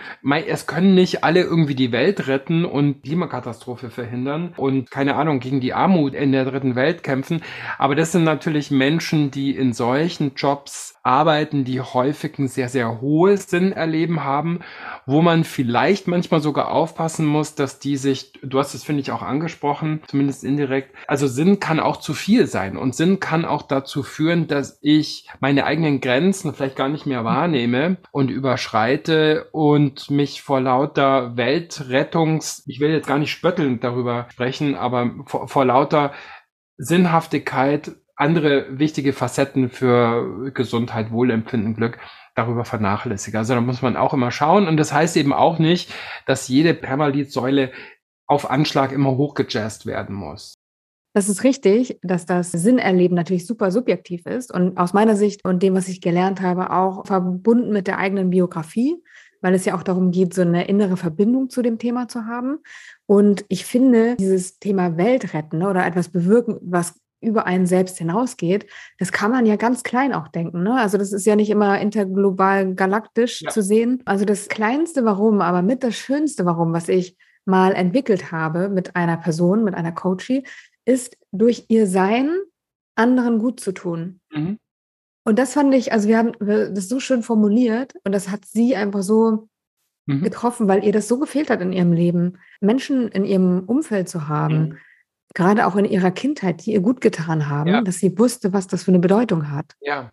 Es 0.46 0.66
können 0.66 0.94
nicht 0.94 1.24
alle 1.24 1.40
irgendwie 1.40 1.74
die 1.74 1.92
Welt 1.92 2.26
retten 2.26 2.66
und 2.66 3.02
Klimakatastrophe 3.02 3.88
verhindern 3.88 4.52
und 4.58 4.90
keine 4.90 5.14
Ahnung 5.16 5.40
gegen 5.40 5.62
die 5.62 5.72
Armut 5.72 6.12
in 6.12 6.32
der 6.32 6.44
dritten 6.44 6.74
Welt 6.74 7.02
kämpfen. 7.02 7.40
Aber 7.78 7.94
das 7.94 8.12
sind 8.12 8.24
natürlich 8.24 8.70
Menschen, 8.70 9.30
die 9.30 9.56
in 9.56 9.72
solchen 9.72 10.34
Jobs 10.34 10.95
arbeiten, 11.06 11.64
die 11.64 11.80
häufig 11.80 12.38
ein 12.38 12.48
sehr, 12.48 12.68
sehr 12.68 13.00
hohes 13.00 13.48
Sinnerleben 13.48 14.24
haben 14.24 14.60
wo 15.06 15.22
man 15.22 15.44
vielleicht 15.44 16.08
manchmal 16.08 16.40
sogar 16.40 16.70
aufpassen 16.72 17.26
muss, 17.26 17.54
dass 17.54 17.78
die 17.78 17.96
sich, 17.96 18.32
du 18.42 18.58
hast 18.58 18.74
es, 18.74 18.82
finde 18.82 19.00
ich, 19.00 19.12
auch 19.12 19.22
angesprochen, 19.22 20.02
zumindest 20.08 20.42
indirekt, 20.42 20.94
also 21.06 21.28
Sinn 21.28 21.60
kann 21.60 21.78
auch 21.78 21.98
zu 21.98 22.12
viel 22.12 22.48
sein 22.48 22.76
und 22.76 22.94
Sinn 22.94 23.20
kann 23.20 23.44
auch 23.44 23.62
dazu 23.62 24.02
führen, 24.02 24.48
dass 24.48 24.78
ich 24.82 25.28
meine 25.38 25.64
eigenen 25.64 26.00
Grenzen 26.00 26.52
vielleicht 26.52 26.76
gar 26.76 26.88
nicht 26.88 27.06
mehr 27.06 27.24
wahrnehme 27.24 27.98
und 28.10 28.30
überschreite 28.30 29.48
und 29.52 30.10
mich 30.10 30.42
vor 30.42 30.60
lauter 30.60 31.36
Weltrettungs, 31.36 32.64
ich 32.66 32.80
will 32.80 32.90
jetzt 32.90 33.06
gar 33.08 33.18
nicht 33.18 33.30
spöttelnd 33.30 33.84
darüber 33.84 34.26
sprechen, 34.32 34.74
aber 34.74 35.12
vor, 35.26 35.46
vor 35.46 35.64
lauter 35.64 36.12
Sinnhaftigkeit 36.78 37.92
andere 38.16 38.78
wichtige 38.78 39.12
Facetten 39.12 39.68
für 39.70 40.50
Gesundheit, 40.52 41.12
Wohlempfinden, 41.12 41.74
Glück 41.74 41.98
darüber 42.34 42.64
vernachlässige. 42.64 43.38
Also 43.38 43.54
da 43.54 43.60
muss 43.60 43.82
man 43.82 43.96
auch 43.96 44.14
immer 44.14 44.30
schauen. 44.30 44.66
Und 44.68 44.76
das 44.78 44.92
heißt 44.92 45.16
eben 45.16 45.32
auch 45.32 45.58
nicht, 45.58 45.92
dass 46.26 46.48
jede 46.48 46.74
Permalit-Säule 46.74 47.72
auf 48.26 48.50
Anschlag 48.50 48.92
immer 48.92 49.16
hochgejazzt 49.16 49.86
werden 49.86 50.14
muss. 50.14 50.54
Das 51.14 51.30
ist 51.30 51.44
richtig, 51.44 51.98
dass 52.02 52.26
das 52.26 52.52
Sinnerleben 52.52 53.14
natürlich 53.14 53.46
super 53.46 53.70
subjektiv 53.70 54.26
ist 54.26 54.52
und 54.52 54.76
aus 54.76 54.92
meiner 54.92 55.16
Sicht 55.16 55.42
und 55.46 55.62
dem, 55.62 55.74
was 55.74 55.88
ich 55.88 56.02
gelernt 56.02 56.42
habe, 56.42 56.70
auch 56.70 57.06
verbunden 57.06 57.72
mit 57.72 57.86
der 57.86 57.96
eigenen 57.96 58.28
Biografie, 58.28 59.02
weil 59.40 59.54
es 59.54 59.64
ja 59.64 59.74
auch 59.74 59.82
darum 59.82 60.10
geht, 60.10 60.34
so 60.34 60.42
eine 60.42 60.68
innere 60.68 60.98
Verbindung 60.98 61.48
zu 61.48 61.62
dem 61.62 61.78
Thema 61.78 62.06
zu 62.08 62.26
haben. 62.26 62.58
Und 63.06 63.46
ich 63.48 63.64
finde, 63.64 64.16
dieses 64.16 64.58
Thema 64.58 64.98
Weltretten 64.98 65.62
oder 65.62 65.86
etwas 65.86 66.10
bewirken, 66.10 66.58
was 66.60 67.00
über 67.20 67.46
einen 67.46 67.66
selbst 67.66 67.98
hinausgeht, 67.98 68.66
das 68.98 69.12
kann 69.12 69.30
man 69.30 69.46
ja 69.46 69.56
ganz 69.56 69.82
klein 69.82 70.12
auch 70.12 70.28
denken. 70.28 70.62
Ne? 70.62 70.78
Also 70.78 70.98
das 70.98 71.12
ist 71.12 71.26
ja 71.26 71.36
nicht 71.36 71.50
immer 71.50 71.80
interglobal 71.80 72.74
galaktisch 72.74 73.42
ja. 73.42 73.50
zu 73.50 73.62
sehen. 73.62 74.02
Also 74.04 74.24
das 74.24 74.48
kleinste 74.48 75.04
Warum, 75.04 75.40
aber 75.40 75.62
mit 75.62 75.82
das 75.82 75.94
schönste 75.94 76.44
Warum, 76.44 76.72
was 76.72 76.88
ich 76.88 77.16
mal 77.44 77.72
entwickelt 77.74 78.32
habe 78.32 78.68
mit 78.68 78.96
einer 78.96 79.16
Person, 79.16 79.64
mit 79.64 79.74
einer 79.74 79.92
Coachie, 79.92 80.44
ist 80.84 81.16
durch 81.32 81.66
ihr 81.68 81.86
Sein 81.86 82.30
anderen 82.96 83.38
gut 83.38 83.60
zu 83.60 83.72
tun. 83.72 84.20
Mhm. 84.30 84.58
Und 85.24 85.38
das 85.38 85.54
fand 85.54 85.74
ich, 85.74 85.92
also 85.92 86.08
wir 86.08 86.18
haben 86.18 86.32
das 86.40 86.88
so 86.88 87.00
schön 87.00 87.22
formuliert 87.22 87.94
und 88.04 88.12
das 88.12 88.28
hat 88.28 88.44
sie 88.44 88.76
einfach 88.76 89.02
so 89.02 89.48
mhm. 90.06 90.22
getroffen, 90.22 90.68
weil 90.68 90.84
ihr 90.84 90.92
das 90.92 91.08
so 91.08 91.18
gefehlt 91.18 91.50
hat 91.50 91.60
in 91.60 91.72
ihrem 91.72 91.92
Leben, 91.92 92.38
Menschen 92.60 93.08
in 93.08 93.24
ihrem 93.24 93.64
Umfeld 93.64 94.08
zu 94.08 94.28
haben, 94.28 94.58
mhm 94.58 94.78
gerade 95.36 95.66
auch 95.66 95.76
in 95.76 95.84
ihrer 95.84 96.10
Kindheit, 96.10 96.64
die 96.64 96.72
ihr 96.72 96.80
gut 96.80 97.00
getan 97.00 97.48
haben, 97.48 97.70
ja. 97.70 97.80
dass 97.82 97.98
sie 97.98 98.18
wusste, 98.18 98.52
was 98.52 98.66
das 98.66 98.84
für 98.84 98.90
eine 98.90 98.98
Bedeutung 98.98 99.50
hat. 99.52 99.76
Ja. 99.80 100.10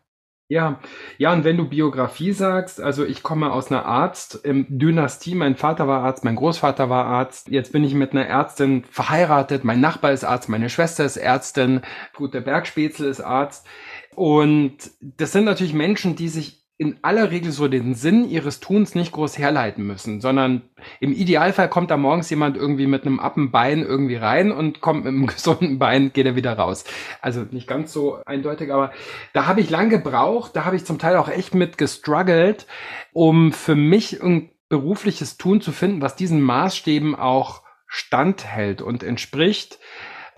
Ja, 0.50 0.82
ja, 1.18 1.32
und 1.34 1.46
wenn 1.46 1.58
du 1.58 1.68
Biografie 1.68 2.34
sagst, 2.34 2.80
also 2.80 3.06
ich 3.06 3.24
komme 3.24 3.52
aus 3.52 3.72
einer 3.72 3.86
Arzt-Dynastie, 3.86 5.34
mein 5.34 5.56
Vater 5.56 5.88
war 5.88 6.04
Arzt, 6.04 6.26
mein 6.26 6.36
Großvater 6.36 6.90
war 6.90 7.06
Arzt, 7.06 7.48
jetzt 7.48 7.72
bin 7.72 7.84
ich 7.84 7.96
mit 7.96 8.12
einer 8.12 8.28
Ärztin 8.28 8.84
verheiratet, 8.84 9.64
mein 9.64 9.80
Nachbar 9.80 10.12
ist 10.12 10.26
Arzt, 10.26 10.50
meine 10.50 10.70
Schwester 10.70 11.06
ist 11.06 11.18
Ärztin, 11.18 11.82
gut, 12.14 12.34
der 12.34 12.42
Bergspätzle 12.42 13.08
ist 13.08 13.22
Arzt. 13.22 13.66
Und 14.14 14.92
das 15.00 15.32
sind 15.32 15.46
natürlich 15.46 15.74
Menschen, 15.74 16.16
die 16.18 16.28
sich 16.28 16.63
in 16.78 16.98
aller 17.04 17.30
Regel 17.30 17.52
so 17.52 17.68
den 17.68 17.94
Sinn 17.94 18.28
ihres 18.28 18.60
Tuns 18.60 18.96
nicht 18.96 19.12
groß 19.12 19.38
herleiten 19.38 19.86
müssen, 19.86 20.22
sondern 20.22 20.64
im 21.00 21.14
Idealfall 21.14 21.70
kommt 21.70 21.92
da 21.92 21.98
morgens 21.98 22.30
jemand 22.32 22.58
irgendwie 22.58 22.88
mit 22.88 23.06
einem 23.06 23.20
Appenbein 23.20 23.84
irgendwie 23.84 24.16
rein 24.16 24.52
und 24.52 24.82
kommt 24.82 25.06
mit 25.06 25.14
einem 25.14 25.28
gesunden 25.28 25.78
Bein, 25.78 26.12
geht 26.14 26.26
er 26.26 26.36
wieder 26.36 26.54
raus. 26.54 26.84
Also 27.22 27.46
nicht 27.52 27.68
ganz 27.68 27.94
so 27.94 28.20
eindeutig, 28.26 28.72
aber 28.74 28.92
da 29.34 29.46
habe 29.46 29.62
ich 29.62 29.70
lang 29.70 29.90
gebraucht, 29.90 30.56
da 30.56 30.66
habe 30.66 30.76
ich 30.76 30.86
zum 30.86 30.98
Teil 30.98 31.18
auch 31.18 31.30
echt 31.30 31.54
mit 31.54 31.78
gestruggelt, 31.78 32.66
um 33.12 33.54
für 33.54 33.76
mich 33.76 34.24
ein 34.24 34.50
berufliches 34.68 35.38
Tun 35.38 35.62
zu 35.62 35.72
finden, 35.72 36.02
was 36.02 36.16
diesen 36.16 36.42
Maßstäben 36.42 37.14
auch 37.14 37.62
standhält 37.86 38.82
und 38.82 39.04
entspricht 39.04 39.78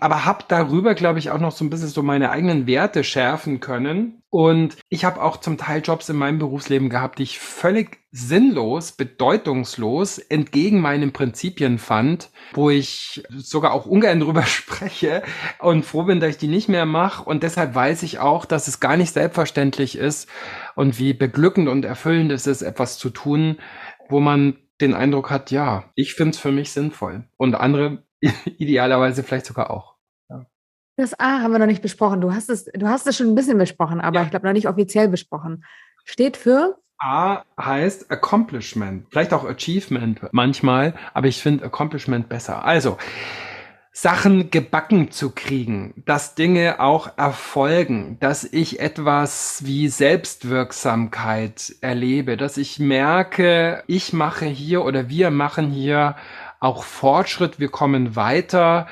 aber 0.06 0.24
habe 0.24 0.44
darüber, 0.46 0.94
glaube 0.94 1.18
ich, 1.18 1.32
auch 1.32 1.40
noch 1.40 1.50
so 1.50 1.64
ein 1.64 1.68
bisschen 1.68 1.88
so 1.88 2.00
meine 2.00 2.30
eigenen 2.30 2.68
Werte 2.68 3.02
schärfen 3.02 3.58
können. 3.58 4.22
Und 4.30 4.76
ich 4.88 5.04
habe 5.04 5.20
auch 5.20 5.38
zum 5.38 5.58
Teil 5.58 5.82
Jobs 5.84 6.08
in 6.08 6.14
meinem 6.14 6.38
Berufsleben 6.38 6.90
gehabt, 6.90 7.18
die 7.18 7.24
ich 7.24 7.40
völlig 7.40 7.98
sinnlos, 8.12 8.92
bedeutungslos, 8.92 10.18
entgegen 10.18 10.80
meinen 10.80 11.12
Prinzipien 11.12 11.78
fand, 11.78 12.30
wo 12.54 12.70
ich 12.70 13.24
sogar 13.36 13.72
auch 13.72 13.84
ungern 13.84 14.20
drüber 14.20 14.44
spreche 14.44 15.24
und 15.58 15.84
froh 15.84 16.04
bin, 16.04 16.20
dass 16.20 16.30
ich 16.30 16.38
die 16.38 16.46
nicht 16.46 16.68
mehr 16.68 16.86
mache. 16.86 17.24
Und 17.24 17.42
deshalb 17.42 17.74
weiß 17.74 18.04
ich 18.04 18.20
auch, 18.20 18.44
dass 18.44 18.68
es 18.68 18.78
gar 18.78 18.96
nicht 18.96 19.12
selbstverständlich 19.12 19.98
ist 19.98 20.28
und 20.76 21.00
wie 21.00 21.14
beglückend 21.14 21.68
und 21.68 21.84
erfüllend 21.84 22.30
es 22.30 22.46
ist, 22.46 22.62
etwas 22.62 22.96
zu 22.96 23.10
tun, 23.10 23.56
wo 24.08 24.20
man 24.20 24.56
den 24.80 24.94
Eindruck 24.94 25.30
hat, 25.30 25.50
ja, 25.50 25.90
ich 25.96 26.14
finde 26.14 26.30
es 26.30 26.38
für 26.38 26.52
mich 26.52 26.70
sinnvoll. 26.70 27.24
Und 27.36 27.56
andere 27.56 28.06
Idealerweise 28.58 29.22
vielleicht 29.22 29.46
sogar 29.46 29.70
auch. 29.70 29.95
Das 30.96 31.18
A 31.20 31.40
haben 31.42 31.52
wir 31.52 31.58
noch 31.58 31.66
nicht 31.66 31.82
besprochen. 31.82 32.20
Du 32.20 32.32
hast 32.32 32.48
es, 32.48 32.64
du 32.64 32.88
hast 32.88 33.06
es 33.06 33.16
schon 33.16 33.28
ein 33.28 33.34
bisschen 33.34 33.58
besprochen, 33.58 34.00
aber 34.00 34.20
ja. 34.20 34.24
ich 34.24 34.30
glaube 34.30 34.46
noch 34.46 34.54
nicht 34.54 34.68
offiziell 34.68 35.08
besprochen. 35.08 35.64
Steht 36.04 36.36
für? 36.36 36.78
A 36.98 37.42
heißt 37.60 38.10
Accomplishment, 38.10 39.06
vielleicht 39.10 39.34
auch 39.34 39.44
Achievement 39.44 40.20
manchmal, 40.32 40.94
aber 41.12 41.28
ich 41.28 41.42
finde 41.42 41.66
Accomplishment 41.66 42.30
besser. 42.30 42.64
Also, 42.64 42.96
Sachen 43.92 44.50
gebacken 44.50 45.10
zu 45.10 45.30
kriegen, 45.30 46.02
dass 46.06 46.34
Dinge 46.34 46.80
auch 46.80 47.16
erfolgen, 47.16 48.18
dass 48.20 48.44
ich 48.44 48.80
etwas 48.80 49.62
wie 49.64 49.88
Selbstwirksamkeit 49.88 51.74
erlebe, 51.80 52.36
dass 52.36 52.58
ich 52.58 52.78
merke, 52.78 53.82
ich 53.86 54.12
mache 54.12 54.44
hier 54.44 54.84
oder 54.84 55.08
wir 55.08 55.30
machen 55.30 55.70
hier 55.70 56.16
auch 56.60 56.84
Fortschritt, 56.84 57.58
wir 57.58 57.68
kommen 57.68 58.16
weiter 58.16 58.86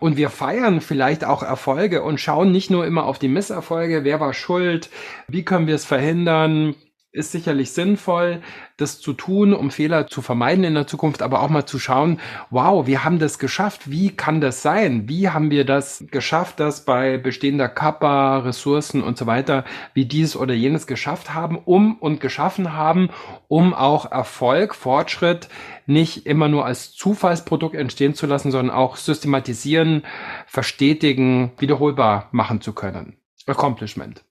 und 0.00 0.16
wir 0.16 0.30
feiern 0.30 0.80
vielleicht 0.80 1.24
auch 1.24 1.42
Erfolge 1.42 2.02
und 2.02 2.20
schauen 2.20 2.52
nicht 2.52 2.70
nur 2.70 2.86
immer 2.86 3.06
auf 3.06 3.18
die 3.18 3.28
Misserfolge, 3.28 4.04
wer 4.04 4.20
war 4.20 4.34
schuld, 4.34 4.90
wie 5.28 5.44
können 5.44 5.66
wir 5.66 5.74
es 5.74 5.84
verhindern, 5.84 6.74
ist 7.16 7.32
sicherlich 7.32 7.72
sinnvoll, 7.72 8.42
das 8.76 9.00
zu 9.00 9.12
tun, 9.12 9.54
um 9.54 9.70
Fehler 9.70 10.06
zu 10.06 10.22
vermeiden 10.22 10.64
in 10.64 10.74
der 10.74 10.86
Zukunft, 10.86 11.22
aber 11.22 11.40
auch 11.40 11.48
mal 11.48 11.66
zu 11.66 11.78
schauen, 11.78 12.20
wow, 12.50 12.86
wir 12.86 13.04
haben 13.04 13.18
das 13.18 13.38
geschafft. 13.38 13.90
Wie 13.90 14.10
kann 14.10 14.40
das 14.40 14.62
sein? 14.62 15.08
Wie 15.08 15.30
haben 15.30 15.50
wir 15.50 15.64
das 15.64 16.04
geschafft, 16.10 16.60
dass 16.60 16.84
bei 16.84 17.16
bestehender 17.16 17.68
Kappa, 17.68 18.38
Ressourcen 18.38 19.02
und 19.02 19.16
so 19.16 19.26
weiter, 19.26 19.64
wie 19.94 20.04
dies 20.04 20.36
oder 20.36 20.54
jenes 20.54 20.86
geschafft 20.86 21.34
haben, 21.34 21.58
um 21.58 21.96
und 21.96 22.20
geschaffen 22.20 22.74
haben, 22.74 23.08
um 23.48 23.74
auch 23.74 24.10
Erfolg, 24.10 24.74
Fortschritt 24.74 25.48
nicht 25.86 26.26
immer 26.26 26.48
nur 26.48 26.66
als 26.66 26.92
Zufallsprodukt 26.92 27.74
entstehen 27.74 28.14
zu 28.14 28.26
lassen, 28.26 28.50
sondern 28.50 28.74
auch 28.74 28.96
systematisieren, 28.96 30.02
verstetigen, 30.46 31.52
wiederholbar 31.58 32.28
machen 32.32 32.60
zu 32.60 32.72
können. 32.72 33.16
Accomplishment. 33.46 34.24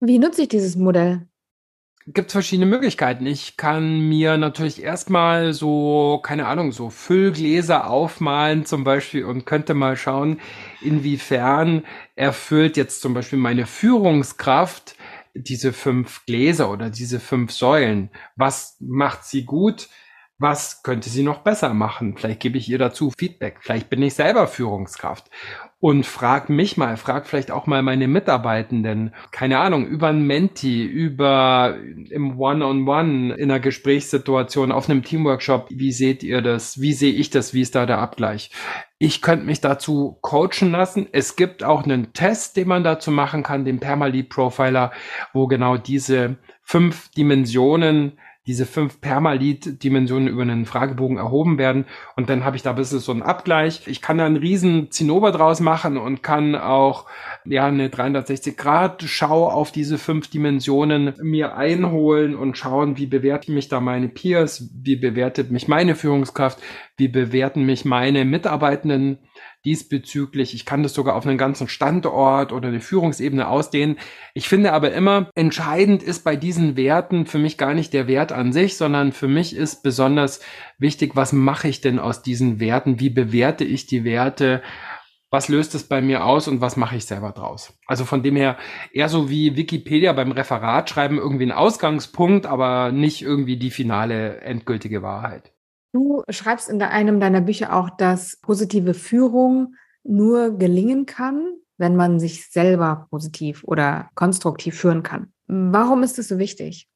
Wie 0.00 0.18
nutze 0.18 0.42
ich 0.42 0.48
dieses 0.48 0.76
Modell? 0.76 1.28
Gibt 2.06 2.32
verschiedene 2.32 2.66
Möglichkeiten. 2.66 3.26
Ich 3.26 3.56
kann 3.56 4.08
mir 4.08 4.36
natürlich 4.36 4.82
erstmal 4.82 5.52
so, 5.52 6.20
keine 6.22 6.46
Ahnung, 6.46 6.70
so 6.70 6.88
Füllgläser 6.88 7.90
aufmalen 7.90 8.64
zum 8.64 8.84
Beispiel 8.84 9.24
und 9.24 9.44
könnte 9.44 9.74
mal 9.74 9.96
schauen, 9.96 10.40
inwiefern 10.80 11.84
erfüllt 12.14 12.76
jetzt 12.76 13.00
zum 13.00 13.12
Beispiel 13.12 13.38
meine 13.38 13.66
Führungskraft 13.66 14.96
diese 15.34 15.72
fünf 15.72 16.24
Gläser 16.26 16.70
oder 16.70 16.90
diese 16.90 17.20
fünf 17.20 17.52
Säulen. 17.52 18.10
Was 18.36 18.76
macht 18.80 19.24
sie 19.24 19.44
gut? 19.44 19.88
Was 20.38 20.82
könnte 20.82 21.10
sie 21.10 21.22
noch 21.22 21.40
besser 21.40 21.74
machen? 21.74 22.16
Vielleicht 22.16 22.40
gebe 22.40 22.58
ich 22.58 22.68
ihr 22.68 22.78
dazu 22.78 23.10
Feedback. 23.16 23.58
Vielleicht 23.60 23.90
bin 23.90 24.02
ich 24.02 24.14
selber 24.14 24.46
Führungskraft 24.46 25.30
und 25.78 26.06
frag 26.06 26.48
mich 26.48 26.78
mal, 26.78 26.96
frag 26.96 27.26
vielleicht 27.26 27.50
auch 27.50 27.66
mal 27.66 27.82
meine 27.82 28.08
Mitarbeitenden, 28.08 29.14
keine 29.30 29.58
Ahnung, 29.58 29.86
über 29.86 30.08
ein 30.08 30.26
Menti, 30.26 30.82
über 30.84 31.76
im 32.10 32.38
One-on-One, 32.38 32.86
-on 32.86 33.30
-One, 33.30 33.34
in 33.34 33.50
einer 33.50 33.60
Gesprächssituation, 33.60 34.72
auf 34.72 34.88
einem 34.88 35.04
Teamworkshop, 35.04 35.68
wie 35.70 35.92
seht 35.92 36.22
ihr 36.22 36.40
das? 36.40 36.80
Wie 36.80 36.94
sehe 36.94 37.12
ich 37.12 37.28
das? 37.28 37.52
Wie 37.52 37.60
ist 37.60 37.74
da 37.74 37.84
der 37.84 37.98
Abgleich? 37.98 38.50
Ich 38.98 39.20
könnte 39.20 39.44
mich 39.44 39.60
dazu 39.60 40.18
coachen 40.22 40.70
lassen. 40.70 41.06
Es 41.12 41.36
gibt 41.36 41.62
auch 41.62 41.84
einen 41.84 42.14
Test, 42.14 42.56
den 42.56 42.68
man 42.68 42.82
dazu 42.82 43.10
machen 43.10 43.42
kann, 43.42 43.66
den 43.66 43.78
Permalead 43.78 44.30
Profiler, 44.30 44.92
wo 45.34 45.46
genau 45.46 45.76
diese 45.76 46.36
fünf 46.62 47.10
Dimensionen 47.10 48.18
diese 48.46 48.64
fünf 48.64 49.00
Permalit-Dimensionen 49.00 50.28
über 50.28 50.42
einen 50.42 50.66
Fragebogen 50.66 51.16
erhoben 51.16 51.58
werden. 51.58 51.84
Und 52.14 52.30
dann 52.30 52.44
habe 52.44 52.56
ich 52.56 52.62
da 52.62 52.70
ein 52.70 52.76
bisschen 52.76 53.00
so 53.00 53.12
einen 53.12 53.22
Abgleich. 53.22 53.82
Ich 53.86 54.00
kann 54.00 54.18
da 54.18 54.26
einen 54.26 54.36
riesen 54.36 54.90
Zinnober 54.90 55.32
draus 55.32 55.60
machen 55.60 55.96
und 55.96 56.22
kann 56.22 56.54
auch 56.54 57.06
ja 57.44 57.66
eine 57.66 57.88
360-Grad-Schau 57.88 59.48
auf 59.48 59.72
diese 59.72 59.98
fünf 59.98 60.28
Dimensionen 60.28 61.14
mir 61.20 61.56
einholen 61.56 62.36
und 62.36 62.56
schauen, 62.56 62.96
wie 62.96 63.06
bewerten 63.06 63.54
mich 63.54 63.68
da 63.68 63.80
meine 63.80 64.08
Peers, 64.08 64.70
wie 64.74 64.96
bewertet 64.96 65.50
mich 65.50 65.66
meine 65.66 65.96
Führungskraft, 65.96 66.58
wie 66.96 67.08
bewerten 67.08 67.64
mich 67.64 67.84
meine 67.84 68.24
Mitarbeitenden 68.24 69.18
diesbezüglich. 69.66 70.54
Ich 70.54 70.64
kann 70.64 70.82
das 70.82 70.94
sogar 70.94 71.16
auf 71.16 71.26
einen 71.26 71.36
ganzen 71.36 71.68
Standort 71.68 72.52
oder 72.52 72.68
eine 72.68 72.80
Führungsebene 72.80 73.48
ausdehnen. 73.48 73.98
Ich 74.32 74.48
finde 74.48 74.72
aber 74.72 74.92
immer, 74.92 75.30
entscheidend 75.34 76.02
ist 76.02 76.24
bei 76.24 76.36
diesen 76.36 76.76
Werten 76.76 77.26
für 77.26 77.38
mich 77.38 77.58
gar 77.58 77.74
nicht 77.74 77.92
der 77.92 78.06
Wert 78.06 78.32
an 78.32 78.52
sich, 78.52 78.76
sondern 78.76 79.12
für 79.12 79.28
mich 79.28 79.54
ist 79.54 79.82
besonders 79.82 80.40
wichtig, 80.78 81.16
was 81.16 81.32
mache 81.32 81.68
ich 81.68 81.80
denn 81.80 81.98
aus 81.98 82.22
diesen 82.22 82.60
Werten? 82.60 83.00
Wie 83.00 83.10
bewerte 83.10 83.64
ich 83.64 83.86
die 83.86 84.04
Werte? 84.04 84.62
was 85.30 85.48
löst 85.48 85.74
es 85.74 85.84
bei 85.84 86.00
mir 86.00 86.24
aus 86.24 86.46
und 86.48 86.60
was 86.60 86.76
mache 86.76 86.96
ich 86.96 87.04
selber 87.04 87.32
draus? 87.32 87.76
Also 87.86 88.04
von 88.04 88.22
dem 88.22 88.36
her 88.36 88.56
eher 88.92 89.08
so 89.08 89.28
wie 89.28 89.56
Wikipedia 89.56 90.12
beim 90.12 90.32
Referat 90.32 90.88
schreiben, 90.88 91.18
irgendwie 91.18 91.46
ein 91.46 91.52
Ausgangspunkt, 91.52 92.46
aber 92.46 92.92
nicht 92.92 93.22
irgendwie 93.22 93.56
die 93.56 93.70
finale 93.70 94.40
endgültige 94.40 95.02
Wahrheit. 95.02 95.52
Du 95.96 96.22
schreibst 96.28 96.68
in 96.68 96.82
einem 96.82 97.20
deiner 97.20 97.40
Bücher 97.40 97.74
auch, 97.74 97.88
dass 97.88 98.36
positive 98.42 98.92
Führung 98.92 99.76
nur 100.04 100.58
gelingen 100.58 101.06
kann, 101.06 101.54
wenn 101.78 101.96
man 101.96 102.20
sich 102.20 102.50
selber 102.50 103.06
positiv 103.08 103.64
oder 103.64 104.10
konstruktiv 104.14 104.78
führen 104.78 105.02
kann. 105.02 105.32
Warum 105.46 106.02
ist 106.02 106.18
das 106.18 106.28
so 106.28 106.38
wichtig? 106.38 106.86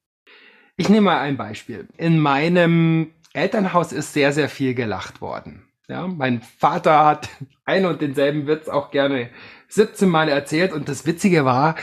Ich 0.77 0.91
nehme 0.91 1.07
mal 1.07 1.21
ein 1.21 1.39
Beispiel. 1.39 1.89
In 1.97 2.19
meinem 2.19 3.15
Elternhaus 3.33 3.93
ist 3.93 4.13
sehr, 4.13 4.35
sehr 4.35 4.51
viel 4.51 4.75
gelacht 4.75 5.23
worden. 5.23 5.70
Ja, 5.91 6.07
mein 6.07 6.41
Vater 6.41 7.05
hat 7.05 7.29
ein 7.65 7.85
und 7.85 8.01
denselben 8.01 8.47
Witz 8.47 8.69
auch 8.69 8.93
gerne 8.93 9.29
17 9.67 10.09
Mal 10.09 10.29
erzählt 10.29 10.73
und 10.73 10.89
das 10.89 11.05
Witzige 11.05 11.45
war 11.45 11.75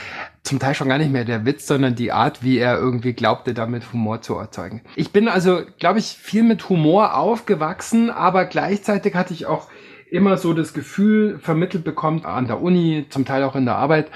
zum 0.42 0.58
Teil 0.58 0.74
schon 0.74 0.88
gar 0.88 0.96
nicht 0.96 1.12
mehr 1.12 1.26
der 1.26 1.44
Witz, 1.44 1.66
sondern 1.66 1.94
die 1.94 2.10
Art, 2.10 2.42
wie 2.42 2.56
er 2.56 2.78
irgendwie 2.78 3.12
glaubte, 3.12 3.52
damit 3.52 3.92
Humor 3.92 4.22
zu 4.22 4.34
erzeugen. 4.36 4.80
Ich 4.96 5.12
bin 5.12 5.28
also, 5.28 5.60
glaube 5.78 5.98
ich, 5.98 6.06
viel 6.06 6.42
mit 6.42 6.70
Humor 6.70 7.16
aufgewachsen, 7.16 8.08
aber 8.08 8.46
gleichzeitig 8.46 9.14
hatte 9.14 9.34
ich 9.34 9.44
auch 9.44 9.68
immer 10.10 10.38
so 10.38 10.54
das 10.54 10.72
Gefühl 10.72 11.38
vermittelt 11.38 11.84
bekommen 11.84 12.24
an 12.24 12.46
der 12.46 12.62
Uni, 12.62 13.06
zum 13.10 13.26
Teil 13.26 13.42
auch 13.44 13.56
in 13.56 13.66
der 13.66 13.76
Arbeit, 13.76 14.10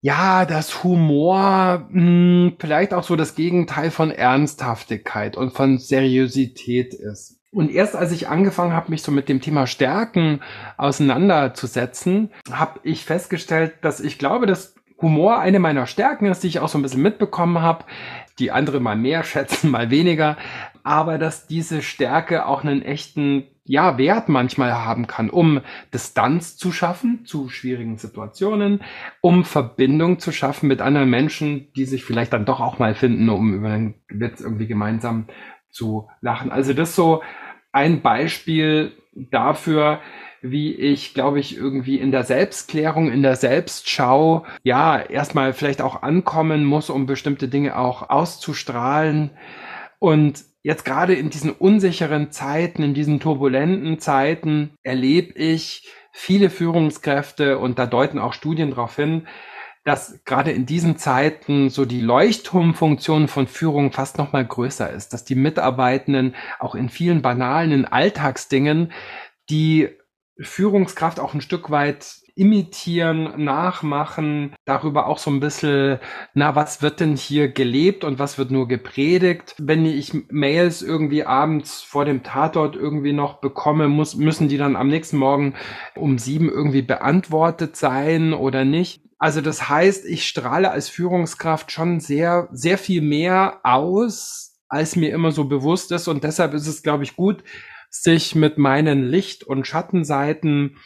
ja, 0.00 0.44
dass 0.44 0.82
Humor 0.82 1.86
mh, 1.90 2.00
hm, 2.00 2.56
vielleicht 2.58 2.94
auch 2.94 3.04
so 3.04 3.14
das 3.14 3.36
Gegenteil 3.36 3.92
von 3.92 4.10
Ernsthaftigkeit 4.10 5.36
und 5.36 5.52
von 5.52 5.78
Seriosität 5.78 6.94
ist. 6.94 7.35
Und 7.56 7.70
erst 7.70 7.96
als 7.96 8.12
ich 8.12 8.28
angefangen 8.28 8.74
habe, 8.74 8.90
mich 8.90 9.00
so 9.00 9.10
mit 9.10 9.30
dem 9.30 9.40
Thema 9.40 9.66
Stärken 9.66 10.40
auseinanderzusetzen, 10.76 12.30
habe 12.52 12.80
ich 12.82 13.06
festgestellt, 13.06 13.72
dass 13.80 14.00
ich 14.00 14.18
glaube, 14.18 14.44
dass 14.44 14.74
Humor 15.00 15.38
eine 15.38 15.58
meiner 15.58 15.86
Stärken 15.86 16.26
ist, 16.26 16.42
die 16.42 16.48
ich 16.48 16.60
auch 16.60 16.68
so 16.68 16.76
ein 16.76 16.82
bisschen 16.82 17.00
mitbekommen 17.00 17.62
habe. 17.62 17.86
Die 18.38 18.50
andere 18.50 18.78
mal 18.78 18.94
mehr 18.94 19.22
schätzen, 19.24 19.70
mal 19.70 19.88
weniger. 19.88 20.36
Aber 20.82 21.16
dass 21.16 21.46
diese 21.46 21.80
Stärke 21.80 22.44
auch 22.44 22.62
einen 22.62 22.82
echten 22.82 23.46
ja, 23.64 23.96
Wert 23.96 24.28
manchmal 24.28 24.74
haben 24.74 25.06
kann, 25.06 25.30
um 25.30 25.62
Distanz 25.94 26.58
zu 26.58 26.72
schaffen 26.72 27.24
zu 27.24 27.48
schwierigen 27.48 27.96
Situationen, 27.96 28.82
um 29.22 29.46
Verbindung 29.46 30.18
zu 30.18 30.30
schaffen 30.30 30.68
mit 30.68 30.82
anderen 30.82 31.08
Menschen, 31.08 31.72
die 31.74 31.86
sich 31.86 32.04
vielleicht 32.04 32.34
dann 32.34 32.44
doch 32.44 32.60
auch 32.60 32.78
mal 32.78 32.94
finden, 32.94 33.30
um 33.30 33.54
über 33.54 33.70
einen 33.70 33.94
Witz 34.08 34.42
irgendwie 34.42 34.66
gemeinsam 34.66 35.28
zu 35.70 36.08
lachen. 36.20 36.50
Also 36.50 36.74
das 36.74 36.94
so 36.94 37.22
ein 37.76 38.00
Beispiel 38.00 38.92
dafür, 39.14 40.00
wie 40.40 40.74
ich, 40.74 41.12
glaube 41.12 41.40
ich, 41.40 41.56
irgendwie 41.56 41.98
in 41.98 42.10
der 42.10 42.24
Selbstklärung, 42.24 43.12
in 43.12 43.22
der 43.22 43.36
Selbstschau, 43.36 44.46
ja, 44.62 44.98
erstmal 44.98 45.52
vielleicht 45.52 45.82
auch 45.82 46.02
ankommen 46.02 46.64
muss, 46.64 46.88
um 46.88 47.04
bestimmte 47.04 47.48
Dinge 47.48 47.76
auch 47.76 48.08
auszustrahlen. 48.08 49.30
Und 49.98 50.42
jetzt 50.62 50.86
gerade 50.86 51.14
in 51.14 51.28
diesen 51.28 51.52
unsicheren 51.52 52.30
Zeiten, 52.30 52.82
in 52.82 52.94
diesen 52.94 53.20
turbulenten 53.20 53.98
Zeiten 53.98 54.70
erlebe 54.82 55.34
ich 55.34 55.86
viele 56.12 56.48
Führungskräfte 56.48 57.58
und 57.58 57.78
da 57.78 57.84
deuten 57.84 58.18
auch 58.18 58.32
Studien 58.32 58.70
darauf 58.70 58.96
hin, 58.96 59.26
dass 59.86 60.24
gerade 60.24 60.50
in 60.50 60.66
diesen 60.66 60.98
Zeiten 60.98 61.70
so 61.70 61.84
die 61.84 62.00
Leuchtturmfunktion 62.00 63.28
von 63.28 63.46
Führung 63.46 63.92
fast 63.92 64.18
noch 64.18 64.32
mal 64.32 64.44
größer 64.44 64.90
ist, 64.90 65.12
dass 65.12 65.24
die 65.24 65.36
Mitarbeitenden 65.36 66.34
auch 66.58 66.74
in 66.74 66.88
vielen 66.88 67.22
banalen 67.22 67.70
in 67.70 67.84
Alltagsdingen 67.84 68.90
die 69.48 69.88
Führungskraft 70.40 71.20
auch 71.20 71.34
ein 71.34 71.40
Stück 71.40 71.70
weit 71.70 72.16
imitieren, 72.34 73.44
nachmachen, 73.44 74.56
darüber 74.64 75.06
auch 75.06 75.18
so 75.18 75.30
ein 75.30 75.38
bisschen, 75.38 76.00
na, 76.34 76.56
was 76.56 76.82
wird 76.82 76.98
denn 76.98 77.16
hier 77.16 77.48
gelebt 77.48 78.02
und 78.02 78.18
was 78.18 78.38
wird 78.38 78.50
nur 78.50 78.66
gepredigt? 78.66 79.54
Wenn 79.56 79.86
ich 79.86 80.12
Mails 80.30 80.82
irgendwie 80.82 81.24
abends 81.24 81.80
vor 81.80 82.04
dem 82.04 82.24
Tatort 82.24 82.74
irgendwie 82.74 83.12
noch 83.12 83.34
bekomme, 83.40 83.86
muss, 83.86 84.16
müssen 84.16 84.48
die 84.48 84.58
dann 84.58 84.74
am 84.74 84.88
nächsten 84.88 85.16
Morgen 85.16 85.54
um 85.94 86.18
sieben 86.18 86.48
irgendwie 86.48 86.82
beantwortet 86.82 87.76
sein 87.76 88.34
oder 88.34 88.64
nicht? 88.64 89.05
Also 89.18 89.40
das 89.40 89.68
heißt, 89.68 90.04
ich 90.04 90.26
strahle 90.26 90.70
als 90.70 90.88
Führungskraft 90.88 91.72
schon 91.72 92.00
sehr, 92.00 92.48
sehr 92.52 92.76
viel 92.76 93.00
mehr 93.00 93.60
aus, 93.62 94.60
als 94.68 94.96
mir 94.96 95.12
immer 95.12 95.32
so 95.32 95.44
bewusst 95.44 95.90
ist. 95.92 96.08
Und 96.08 96.24
deshalb 96.24 96.52
ist 96.54 96.66
es, 96.66 96.82
glaube 96.82 97.04
ich, 97.04 97.16
gut, 97.16 97.42
sich 97.88 98.34
mit 98.34 98.58
meinen 98.58 99.08
Licht- 99.08 99.44
und 99.44 99.66
Schattenseiten 99.66 100.76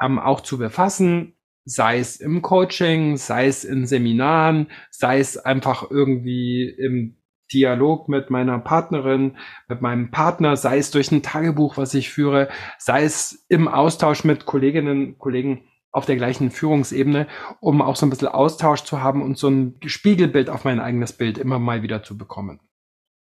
ähm, 0.00 0.18
auch 0.18 0.40
zu 0.40 0.56
befassen, 0.56 1.34
sei 1.64 1.98
es 1.98 2.16
im 2.16 2.42
Coaching, 2.42 3.16
sei 3.16 3.46
es 3.46 3.64
in 3.64 3.86
Seminaren, 3.86 4.68
sei 4.90 5.18
es 5.18 5.36
einfach 5.36 5.90
irgendwie 5.90 6.68
im 6.68 7.16
Dialog 7.52 8.08
mit 8.08 8.30
meiner 8.30 8.58
Partnerin, 8.58 9.36
mit 9.68 9.82
meinem 9.82 10.10
Partner, 10.10 10.56
sei 10.56 10.78
es 10.78 10.90
durch 10.90 11.12
ein 11.12 11.22
Tagebuch, 11.22 11.76
was 11.76 11.92
ich 11.94 12.10
führe, 12.10 12.48
sei 12.78 13.04
es 13.04 13.44
im 13.48 13.68
Austausch 13.68 14.24
mit 14.24 14.46
Kolleginnen 14.46 15.08
und 15.08 15.18
Kollegen 15.18 15.64
auf 15.94 16.06
der 16.06 16.16
gleichen 16.16 16.50
Führungsebene, 16.50 17.28
um 17.60 17.80
auch 17.80 17.94
so 17.94 18.04
ein 18.04 18.10
bisschen 18.10 18.28
Austausch 18.28 18.82
zu 18.82 19.00
haben 19.00 19.22
und 19.22 19.38
so 19.38 19.48
ein 19.48 19.76
Spiegelbild 19.86 20.50
auf 20.50 20.64
mein 20.64 20.80
eigenes 20.80 21.12
Bild 21.12 21.38
immer 21.38 21.58
mal 21.60 21.82
wieder 21.82 22.02
zu 22.02 22.18
bekommen. 22.18 22.60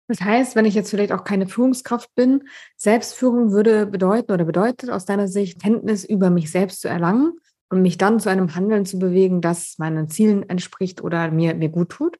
Das 0.07 0.21
heißt, 0.21 0.55
wenn 0.55 0.65
ich 0.65 0.75
jetzt 0.75 0.91
vielleicht 0.91 1.11
auch 1.11 1.23
keine 1.23 1.47
Führungskraft 1.47 2.13
bin, 2.15 2.43
Selbstführung 2.77 3.51
würde 3.51 3.87
bedeuten 3.87 4.31
oder 4.31 4.45
bedeutet 4.45 4.91
aus 4.91 5.05
deiner 5.05 5.27
Sicht, 5.27 5.61
Kenntnis 5.61 6.05
über 6.05 6.29
mich 6.29 6.51
selbst 6.51 6.81
zu 6.81 6.87
erlangen 6.87 7.33
und 7.69 7.81
mich 7.81 7.97
dann 7.97 8.19
zu 8.19 8.29
einem 8.29 8.53
Handeln 8.53 8.85
zu 8.85 8.99
bewegen, 8.99 9.41
das 9.41 9.77
meinen 9.79 10.09
Zielen 10.09 10.47
entspricht 10.47 11.01
oder 11.01 11.31
mir, 11.31 11.55
mir 11.55 11.69
gut 11.69 11.89
tut? 11.89 12.17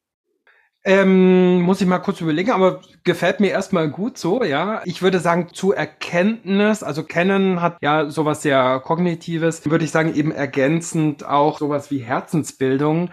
Ähm, 0.84 1.60
muss 1.62 1.80
ich 1.80 1.86
mal 1.86 2.00
kurz 2.00 2.20
überlegen, 2.20 2.50
aber 2.50 2.80
gefällt 3.04 3.38
mir 3.38 3.50
erstmal 3.50 3.88
gut 3.88 4.18
so, 4.18 4.42
ja. 4.42 4.82
Ich 4.84 5.00
würde 5.00 5.20
sagen, 5.20 5.48
zu 5.52 5.72
Erkenntnis, 5.72 6.82
also 6.82 7.04
Kennen 7.04 7.62
hat 7.62 7.76
ja 7.80 8.10
sowas 8.10 8.42
sehr 8.42 8.80
Kognitives, 8.80 9.64
würde 9.70 9.84
ich 9.84 9.92
sagen, 9.92 10.14
eben 10.14 10.32
ergänzend 10.32 11.24
auch 11.24 11.58
sowas 11.58 11.90
wie 11.90 11.98
Herzensbildung 11.98 13.10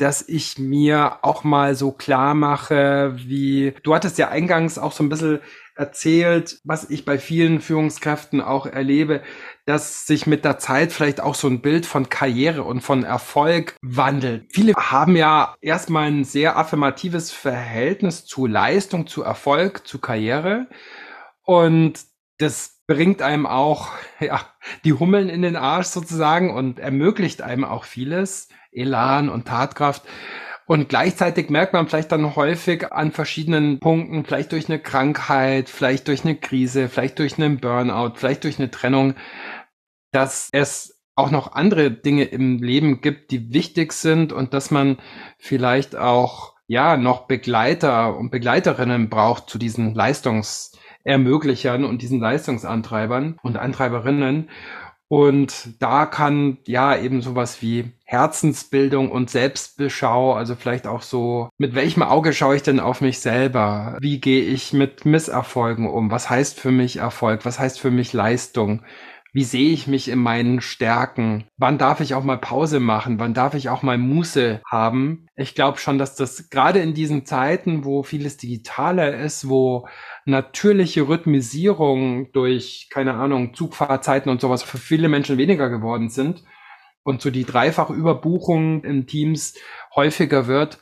dass 0.00 0.26
ich 0.26 0.58
mir 0.58 1.18
auch 1.22 1.44
mal 1.44 1.74
so 1.74 1.92
klar 1.92 2.34
mache, 2.34 3.12
wie 3.16 3.74
du 3.82 3.94
hattest 3.94 4.16
ja 4.16 4.28
eingangs 4.28 4.78
auch 4.78 4.92
so 4.92 5.04
ein 5.04 5.10
bisschen 5.10 5.40
erzählt, 5.80 6.60
was 6.62 6.90
ich 6.90 7.04
bei 7.04 7.18
vielen 7.18 7.60
Führungskräften 7.60 8.40
auch 8.42 8.66
erlebe, 8.66 9.22
dass 9.64 10.06
sich 10.06 10.26
mit 10.26 10.44
der 10.44 10.58
Zeit 10.58 10.92
vielleicht 10.92 11.20
auch 11.20 11.34
so 11.34 11.48
ein 11.48 11.62
Bild 11.62 11.86
von 11.86 12.08
Karriere 12.08 12.62
und 12.62 12.82
von 12.82 13.02
Erfolg 13.02 13.76
wandelt. 13.82 14.52
Viele 14.52 14.74
haben 14.74 15.16
ja 15.16 15.54
erstmal 15.60 16.08
ein 16.08 16.24
sehr 16.24 16.56
affirmatives 16.56 17.32
Verhältnis 17.32 18.26
zu 18.26 18.46
Leistung, 18.46 19.06
zu 19.06 19.22
Erfolg, 19.22 19.86
zu 19.86 19.98
Karriere. 19.98 20.68
Und 21.42 22.00
das 22.38 22.80
bringt 22.86 23.22
einem 23.22 23.46
auch 23.46 23.88
ja, 24.20 24.40
die 24.84 24.92
Hummeln 24.92 25.30
in 25.30 25.42
den 25.42 25.56
Arsch 25.56 25.86
sozusagen 25.86 26.54
und 26.54 26.78
ermöglicht 26.78 27.40
einem 27.40 27.64
auch 27.64 27.84
vieles, 27.84 28.48
Elan 28.70 29.30
und 29.30 29.48
Tatkraft. 29.48 30.02
Und 30.70 30.88
gleichzeitig 30.88 31.50
merkt 31.50 31.72
man 31.72 31.88
vielleicht 31.88 32.12
dann 32.12 32.36
häufig 32.36 32.92
an 32.92 33.10
verschiedenen 33.10 33.80
Punkten, 33.80 34.24
vielleicht 34.24 34.52
durch 34.52 34.68
eine 34.68 34.78
Krankheit, 34.78 35.68
vielleicht 35.68 36.06
durch 36.06 36.24
eine 36.24 36.36
Krise, 36.36 36.88
vielleicht 36.88 37.18
durch 37.18 37.38
einen 37.38 37.58
Burnout, 37.58 38.12
vielleicht 38.14 38.44
durch 38.44 38.60
eine 38.60 38.70
Trennung, 38.70 39.14
dass 40.12 40.48
es 40.52 41.02
auch 41.16 41.32
noch 41.32 41.54
andere 41.54 41.90
Dinge 41.90 42.22
im 42.22 42.62
Leben 42.62 43.00
gibt, 43.00 43.32
die 43.32 43.52
wichtig 43.52 43.92
sind 43.92 44.32
und 44.32 44.54
dass 44.54 44.70
man 44.70 44.98
vielleicht 45.38 45.96
auch 45.96 46.54
ja 46.68 46.96
noch 46.96 47.26
Begleiter 47.26 48.16
und 48.16 48.30
Begleiterinnen 48.30 49.10
braucht 49.10 49.50
zu 49.50 49.58
diesen 49.58 49.92
Leistungsermöglichern 49.92 51.84
und 51.84 52.00
diesen 52.00 52.20
Leistungsantreibern 52.20 53.40
und 53.42 53.56
Antreiberinnen. 53.56 54.50
Und 55.12 55.82
da 55.82 56.06
kann 56.06 56.58
ja 56.66 56.96
eben 56.96 57.20
sowas 57.20 57.60
wie 57.62 57.90
Herzensbildung 58.04 59.10
und 59.10 59.28
Selbstbeschau, 59.28 60.34
also 60.34 60.54
vielleicht 60.54 60.86
auch 60.86 61.02
so, 61.02 61.48
mit 61.58 61.74
welchem 61.74 62.04
Auge 62.04 62.32
schaue 62.32 62.54
ich 62.54 62.62
denn 62.62 62.78
auf 62.78 63.00
mich 63.00 63.18
selber? 63.18 63.98
Wie 64.00 64.20
gehe 64.20 64.44
ich 64.44 64.72
mit 64.72 65.04
Misserfolgen 65.06 65.88
um? 65.90 66.12
Was 66.12 66.30
heißt 66.30 66.60
für 66.60 66.70
mich 66.70 66.98
Erfolg? 66.98 67.44
Was 67.44 67.58
heißt 67.58 67.80
für 67.80 67.90
mich 67.90 68.12
Leistung? 68.12 68.82
Wie 69.32 69.44
sehe 69.44 69.70
ich 69.70 69.86
mich 69.86 70.08
in 70.08 70.18
meinen 70.18 70.60
Stärken? 70.60 71.44
Wann 71.56 71.78
darf 71.78 72.00
ich 72.00 72.14
auch 72.14 72.24
mal 72.24 72.38
Pause 72.38 72.80
machen? 72.80 73.20
Wann 73.20 73.32
darf 73.32 73.54
ich 73.54 73.68
auch 73.68 73.82
mal 73.82 73.96
Muße 73.96 74.60
haben? 74.68 75.28
Ich 75.36 75.54
glaube 75.54 75.78
schon, 75.78 75.98
dass 75.98 76.16
das 76.16 76.50
gerade 76.50 76.80
in 76.80 76.94
diesen 76.94 77.24
Zeiten, 77.26 77.84
wo 77.84 78.02
vieles 78.02 78.38
digitaler 78.38 79.16
ist, 79.16 79.48
wo 79.48 79.86
natürliche 80.24 81.06
Rhythmisierung 81.06 82.32
durch, 82.32 82.88
keine 82.90 83.14
Ahnung, 83.14 83.54
Zugfahrzeiten 83.54 84.30
und 84.30 84.40
sowas 84.40 84.64
für 84.64 84.78
viele 84.78 85.08
Menschen 85.08 85.38
weniger 85.38 85.70
geworden 85.70 86.08
sind 86.08 86.42
und 87.04 87.22
so 87.22 87.30
die 87.30 87.44
dreifache 87.44 87.92
Überbuchung 87.92 88.82
in 88.82 89.06
Teams 89.06 89.54
häufiger 89.94 90.48
wird, 90.48 90.80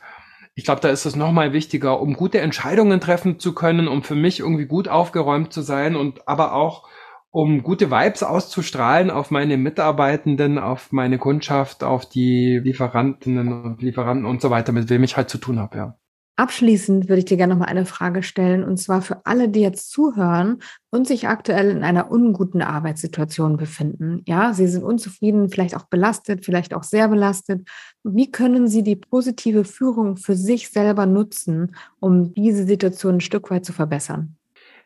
ich 0.55 0.65
glaube, 0.65 0.81
da 0.81 0.89
ist 0.89 1.05
es 1.05 1.15
nochmal 1.15 1.53
wichtiger, 1.53 2.01
um 2.01 2.15
gute 2.15 2.41
Entscheidungen 2.41 2.99
treffen 2.99 3.39
zu 3.39 3.55
können, 3.55 3.87
um 3.87 4.03
für 4.03 4.15
mich 4.15 4.41
irgendwie 4.41 4.65
gut 4.65 4.89
aufgeräumt 4.89 5.53
zu 5.53 5.61
sein 5.61 5.95
und 5.95 6.27
aber 6.27 6.51
auch 6.53 6.89
um 7.31 7.63
gute 7.63 7.91
Vibes 7.91 8.23
auszustrahlen 8.23 9.11
auf 9.11 9.31
meine 9.31 9.57
Mitarbeitenden, 9.57 10.57
auf 10.57 10.91
meine 10.91 11.17
Kundschaft, 11.17 11.83
auf 11.83 12.07
die 12.07 12.59
Lieferantinnen 12.63 13.63
und 13.63 13.81
Lieferanten 13.81 14.25
und 14.25 14.41
so 14.41 14.49
weiter, 14.49 14.71
mit 14.71 14.89
wem 14.89 15.03
ich 15.03 15.17
halt 15.17 15.29
zu 15.29 15.37
tun 15.37 15.59
habe, 15.59 15.77
ja. 15.77 15.95
Abschließend 16.39 17.09
würde 17.09 17.19
ich 17.19 17.25
dir 17.25 17.35
gerne 17.35 17.53
noch 17.53 17.59
mal 17.59 17.65
eine 17.65 17.85
Frage 17.85 18.23
stellen, 18.23 18.63
und 18.63 18.77
zwar 18.77 19.01
für 19.01 19.25
alle, 19.25 19.49
die 19.49 19.59
jetzt 19.59 19.91
zuhören 19.91 20.59
und 20.89 21.05
sich 21.05 21.27
aktuell 21.27 21.69
in 21.69 21.83
einer 21.83 22.09
unguten 22.09 22.61
Arbeitssituation 22.61 23.57
befinden. 23.57 24.21
Ja, 24.25 24.53
sie 24.53 24.67
sind 24.67 24.85
unzufrieden, 24.85 25.49
vielleicht 25.49 25.75
auch 25.75 25.87
belastet, 25.89 26.45
vielleicht 26.45 26.73
auch 26.73 26.83
sehr 26.83 27.09
belastet. 27.09 27.67
Wie 28.05 28.31
können 28.31 28.69
sie 28.69 28.83
die 28.83 28.95
positive 28.95 29.65
Führung 29.65 30.15
für 30.15 30.37
sich 30.37 30.69
selber 30.69 31.05
nutzen, 31.05 31.75
um 31.99 32.33
diese 32.33 32.65
Situation 32.65 33.15
ein 33.15 33.21
Stück 33.21 33.51
weit 33.51 33.65
zu 33.65 33.73
verbessern? 33.73 34.38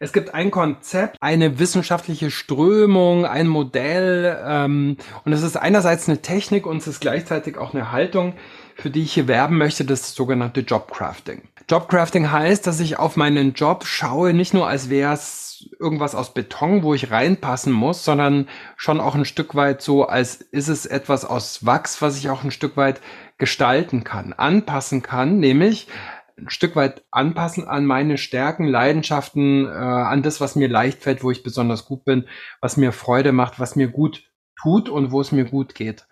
Es 0.04 0.12
gibt 0.12 0.34
ein 0.34 0.52
Konzept, 0.52 1.16
eine 1.22 1.60
wissenschaftliche 1.60 2.30
Strömung, 2.30 3.26
ein 3.26 3.48
Modell 3.48 4.38
ähm, 4.46 4.98
und 5.24 5.32
es 5.32 5.44
ist 5.44 5.56
einerseits 5.56 6.10
eine 6.10 6.22
Technik 6.22 6.66
und 6.66 6.80
es 6.80 6.88
ist 6.88 7.00
gleichzeitig 7.00 7.58
auch 7.58 7.74
eine 7.74 7.94
Haltung, 7.94 8.34
für 8.76 8.90
die 8.90 9.04
ich 9.04 9.14
hier 9.14 9.30
werben 9.30 9.58
möchte, 9.58 9.86
das 9.86 10.14
sogenannte 10.14 10.60
Jobcrafting. 10.60 11.44
Jobcrafting 11.70 12.34
heißt, 12.34 12.68
dass 12.68 12.82
ich 12.82 13.00
auf 13.00 13.16
meinen 13.16 13.54
Job 13.54 13.86
schaue, 13.86 14.34
nicht 14.34 14.54
nur 14.54 14.68
als 14.68 14.90
wäre 14.90 15.14
es 15.14 15.70
irgendwas 15.80 16.16
aus 16.16 16.34
Beton, 16.34 16.84
wo 16.84 16.94
ich 16.94 17.10
reinpassen 17.10 17.72
muss, 17.72 18.04
sondern 18.04 18.50
schon 18.76 19.00
auch 19.00 19.16
ein 19.16 19.24
Stück 19.24 19.56
weit 19.56 19.82
so, 19.82 20.06
als 20.06 20.36
ist 20.36 20.68
es 20.68 20.86
etwas 20.86 21.24
aus 21.24 21.66
Wachs, 21.66 22.02
was 22.02 22.18
ich 22.18 22.30
auch 22.30 22.44
ein 22.44 22.52
Stück 22.52 22.76
weit 22.76 23.00
gestalten 23.38 24.04
kann, 24.04 24.34
anpassen 24.34 25.02
kann, 25.02 25.40
nämlich 25.40 25.88
ein 26.38 26.50
Stück 26.50 26.76
weit 26.76 27.04
anpassen 27.12 27.68
an 27.68 27.86
meine 27.86 28.18
Stärken, 28.18 28.68
Leidenschaften, 28.68 29.66
äh, 29.66 29.70
an 29.70 30.24
das, 30.24 30.42
was 30.42 30.56
mir 30.56 30.68
leicht 30.68 31.02
fällt, 31.02 31.24
wo 31.24 31.32
ich 31.32 31.44
besonders 31.44 31.86
gut 31.86 32.06
bin, 32.06 32.28
was 32.62 32.78
mir 32.78 32.92
Freude 32.92 33.32
macht, 33.32 33.60
was 33.60 33.76
mir 33.76 33.88
gut 33.88 34.24
tut 34.62 34.90
und 34.90 35.12
wo 35.12 35.22
es 35.22 35.32
mir 35.32 35.46
gut 35.46 35.76
geht. 35.76 36.08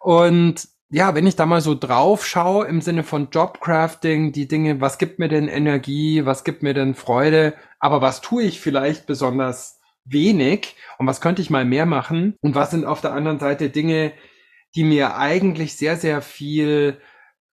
Und 0.00 0.68
ja, 0.88 1.14
wenn 1.14 1.26
ich 1.26 1.36
da 1.36 1.46
mal 1.46 1.60
so 1.60 1.74
drauf 1.74 2.26
schaue 2.26 2.66
im 2.66 2.80
Sinne 2.80 3.04
von 3.04 3.28
Jobcrafting, 3.30 4.32
die 4.32 4.48
Dinge, 4.48 4.80
was 4.80 4.98
gibt 4.98 5.18
mir 5.18 5.28
denn 5.28 5.46
Energie, 5.46 6.24
was 6.26 6.42
gibt 6.42 6.62
mir 6.62 6.74
denn 6.74 6.94
Freude, 6.94 7.54
aber 7.78 8.00
was 8.00 8.20
tue 8.20 8.42
ich 8.42 8.60
vielleicht 8.60 9.06
besonders 9.06 9.80
wenig 10.04 10.74
und 10.98 11.06
was 11.06 11.20
könnte 11.20 11.42
ich 11.42 11.50
mal 11.50 11.64
mehr 11.64 11.86
machen 11.86 12.34
und 12.40 12.56
was 12.56 12.72
sind 12.72 12.84
auf 12.84 13.00
der 13.00 13.12
anderen 13.12 13.38
Seite 13.38 13.70
Dinge, 13.70 14.12
die 14.74 14.82
mir 14.82 15.16
eigentlich 15.16 15.76
sehr, 15.76 15.96
sehr 15.96 16.22
viel 16.22 17.00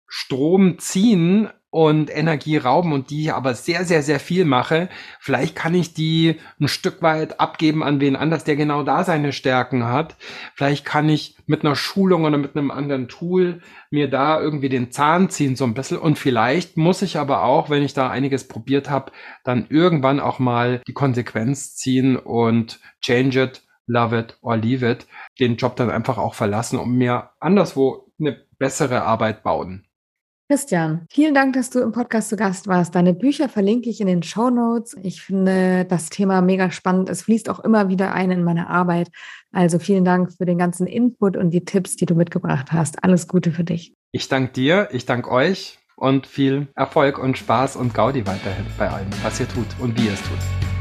Strom 0.06 0.78
ziehen, 0.78 1.50
und 1.74 2.16
Energie 2.16 2.56
rauben 2.56 2.92
und 2.92 3.10
die 3.10 3.32
aber 3.32 3.54
sehr, 3.54 3.84
sehr, 3.84 4.04
sehr 4.04 4.20
viel 4.20 4.44
mache, 4.44 4.88
vielleicht 5.18 5.56
kann 5.56 5.74
ich 5.74 5.92
die 5.92 6.36
ein 6.60 6.68
Stück 6.68 7.02
weit 7.02 7.40
abgeben 7.40 7.82
an 7.82 7.98
wen 7.98 8.14
anders, 8.14 8.44
der 8.44 8.54
genau 8.54 8.84
da 8.84 9.02
seine 9.02 9.32
Stärken 9.32 9.84
hat. 9.84 10.14
Vielleicht 10.54 10.84
kann 10.84 11.08
ich 11.08 11.36
mit 11.46 11.64
einer 11.64 11.74
Schulung 11.74 12.26
oder 12.26 12.38
mit 12.38 12.56
einem 12.56 12.70
anderen 12.70 13.08
Tool 13.08 13.60
mir 13.90 14.08
da 14.08 14.40
irgendwie 14.40 14.68
den 14.68 14.92
Zahn 14.92 15.30
ziehen 15.30 15.56
so 15.56 15.64
ein 15.64 15.74
bisschen 15.74 15.98
und 15.98 16.16
vielleicht 16.16 16.76
muss 16.76 17.02
ich 17.02 17.18
aber 17.18 17.42
auch, 17.42 17.70
wenn 17.70 17.82
ich 17.82 17.92
da 17.92 18.08
einiges 18.08 18.46
probiert 18.46 18.88
habe, 18.88 19.10
dann 19.42 19.66
irgendwann 19.68 20.20
auch 20.20 20.38
mal 20.38 20.80
die 20.86 20.92
Konsequenz 20.94 21.74
ziehen 21.74 22.16
und 22.16 22.78
change 23.00 23.42
it, 23.42 23.62
love 23.88 24.16
it 24.16 24.38
or 24.42 24.56
leave 24.56 24.88
it, 24.88 25.08
den 25.40 25.56
Job 25.56 25.74
dann 25.74 25.90
einfach 25.90 26.18
auch 26.18 26.34
verlassen 26.34 26.78
und 26.78 26.96
mir 26.96 27.30
anderswo 27.40 28.12
eine 28.20 28.40
bessere 28.60 29.02
Arbeit 29.02 29.42
bauen. 29.42 29.88
Christian, 30.46 31.06
vielen 31.10 31.32
Dank, 31.34 31.54
dass 31.54 31.70
du 31.70 31.80
im 31.80 31.92
Podcast 31.92 32.28
zu 32.28 32.36
Gast 32.36 32.66
warst. 32.66 32.94
Deine 32.94 33.14
Bücher 33.14 33.48
verlinke 33.48 33.88
ich 33.88 34.02
in 34.02 34.06
den 34.06 34.22
Show 34.22 34.50
Notes. 34.50 34.94
Ich 35.02 35.22
finde 35.22 35.86
das 35.86 36.10
Thema 36.10 36.42
mega 36.42 36.70
spannend. 36.70 37.08
Es 37.08 37.22
fließt 37.22 37.48
auch 37.48 37.60
immer 37.60 37.88
wieder 37.88 38.12
ein 38.12 38.30
in 38.30 38.44
meine 38.44 38.68
Arbeit. 38.68 39.08
Also 39.52 39.78
vielen 39.78 40.04
Dank 40.04 40.34
für 40.36 40.44
den 40.44 40.58
ganzen 40.58 40.86
Input 40.86 41.38
und 41.38 41.50
die 41.50 41.64
Tipps, 41.64 41.96
die 41.96 42.04
du 42.04 42.14
mitgebracht 42.14 42.72
hast. 42.72 43.02
Alles 43.02 43.26
Gute 43.26 43.52
für 43.52 43.64
dich. 43.64 43.94
Ich 44.12 44.28
danke 44.28 44.52
dir, 44.52 44.88
ich 44.92 45.06
danke 45.06 45.30
euch 45.30 45.78
und 45.96 46.26
viel 46.26 46.68
Erfolg 46.74 47.18
und 47.18 47.38
Spaß 47.38 47.76
und 47.76 47.94
Gaudi 47.94 48.26
weiterhin 48.26 48.66
bei 48.76 48.90
allem, 48.90 49.08
was 49.22 49.40
ihr 49.40 49.48
tut 49.48 49.66
und 49.80 49.98
wie 49.98 50.06
ihr 50.06 50.12
es 50.12 50.20
tut. 50.20 50.73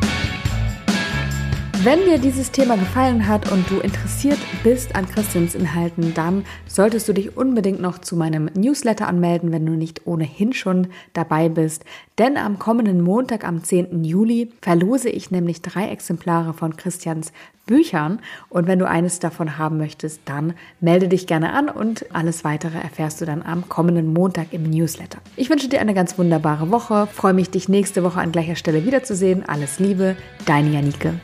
Wenn 1.84 2.06
dir 2.06 2.18
dieses 2.18 2.50
Thema 2.50 2.78
gefallen 2.78 3.28
hat 3.28 3.52
und 3.52 3.70
du 3.70 3.80
interessiert 3.82 4.40
bist 4.64 4.96
an 4.96 5.06
Christians 5.06 5.54
Inhalten, 5.54 6.14
dann 6.14 6.46
solltest 6.66 7.10
du 7.10 7.14
dich 7.14 7.36
unbedingt 7.36 7.82
noch 7.82 8.00
zu 8.00 8.16
meinem 8.16 8.50
Newsletter 8.54 9.06
anmelden, 9.06 9.52
wenn 9.52 9.66
du 9.66 9.74
nicht 9.74 10.08
ohnehin 10.08 10.54
schon 10.54 10.88
dabei 11.12 11.50
bist. 11.50 11.84
Denn 12.18 12.38
am 12.38 12.58
kommenden 12.58 13.02
Montag, 13.02 13.46
am 13.46 13.66
10. 13.66 14.06
Juli, 14.06 14.50
verlose 14.62 15.10
ich 15.10 15.30
nämlich 15.30 15.62
drei 15.62 15.90
Exemplare 15.90 16.54
von 16.54 16.78
Christians 16.78 17.34
Büchern. 17.66 18.20
Und 18.48 18.66
wenn 18.68 18.80
du 18.80 18.88
eines 18.88 19.20
davon 19.20 19.58
haben 19.58 19.78
möchtest, 19.78 20.22
dann 20.24 20.54
melde 20.80 21.10
dich 21.10 21.28
gerne 21.28 21.52
an 21.52 21.68
und 21.68 22.06
alles 22.16 22.46
weitere 22.46 22.78
erfährst 22.78 23.20
du 23.20 23.26
dann 23.26 23.42
am 23.42 23.68
kommenden 23.68 24.14
Montag 24.14 24.54
im 24.54 24.64
Newsletter. 24.64 25.18
Ich 25.36 25.50
wünsche 25.50 25.68
dir 25.68 25.82
eine 25.82 25.94
ganz 25.94 26.18
wunderbare 26.18 26.72
Woche, 26.72 27.08
freue 27.08 27.34
mich, 27.34 27.50
dich 27.50 27.68
nächste 27.68 28.06
Woche 28.06 28.22
an 28.22 28.32
gleicher 28.32 28.56
Stelle 28.56 28.86
wiederzusehen. 28.86 29.44
Alles 29.46 29.80
Liebe, 29.80 30.16
deine 30.46 30.70
Janike. 30.70 31.16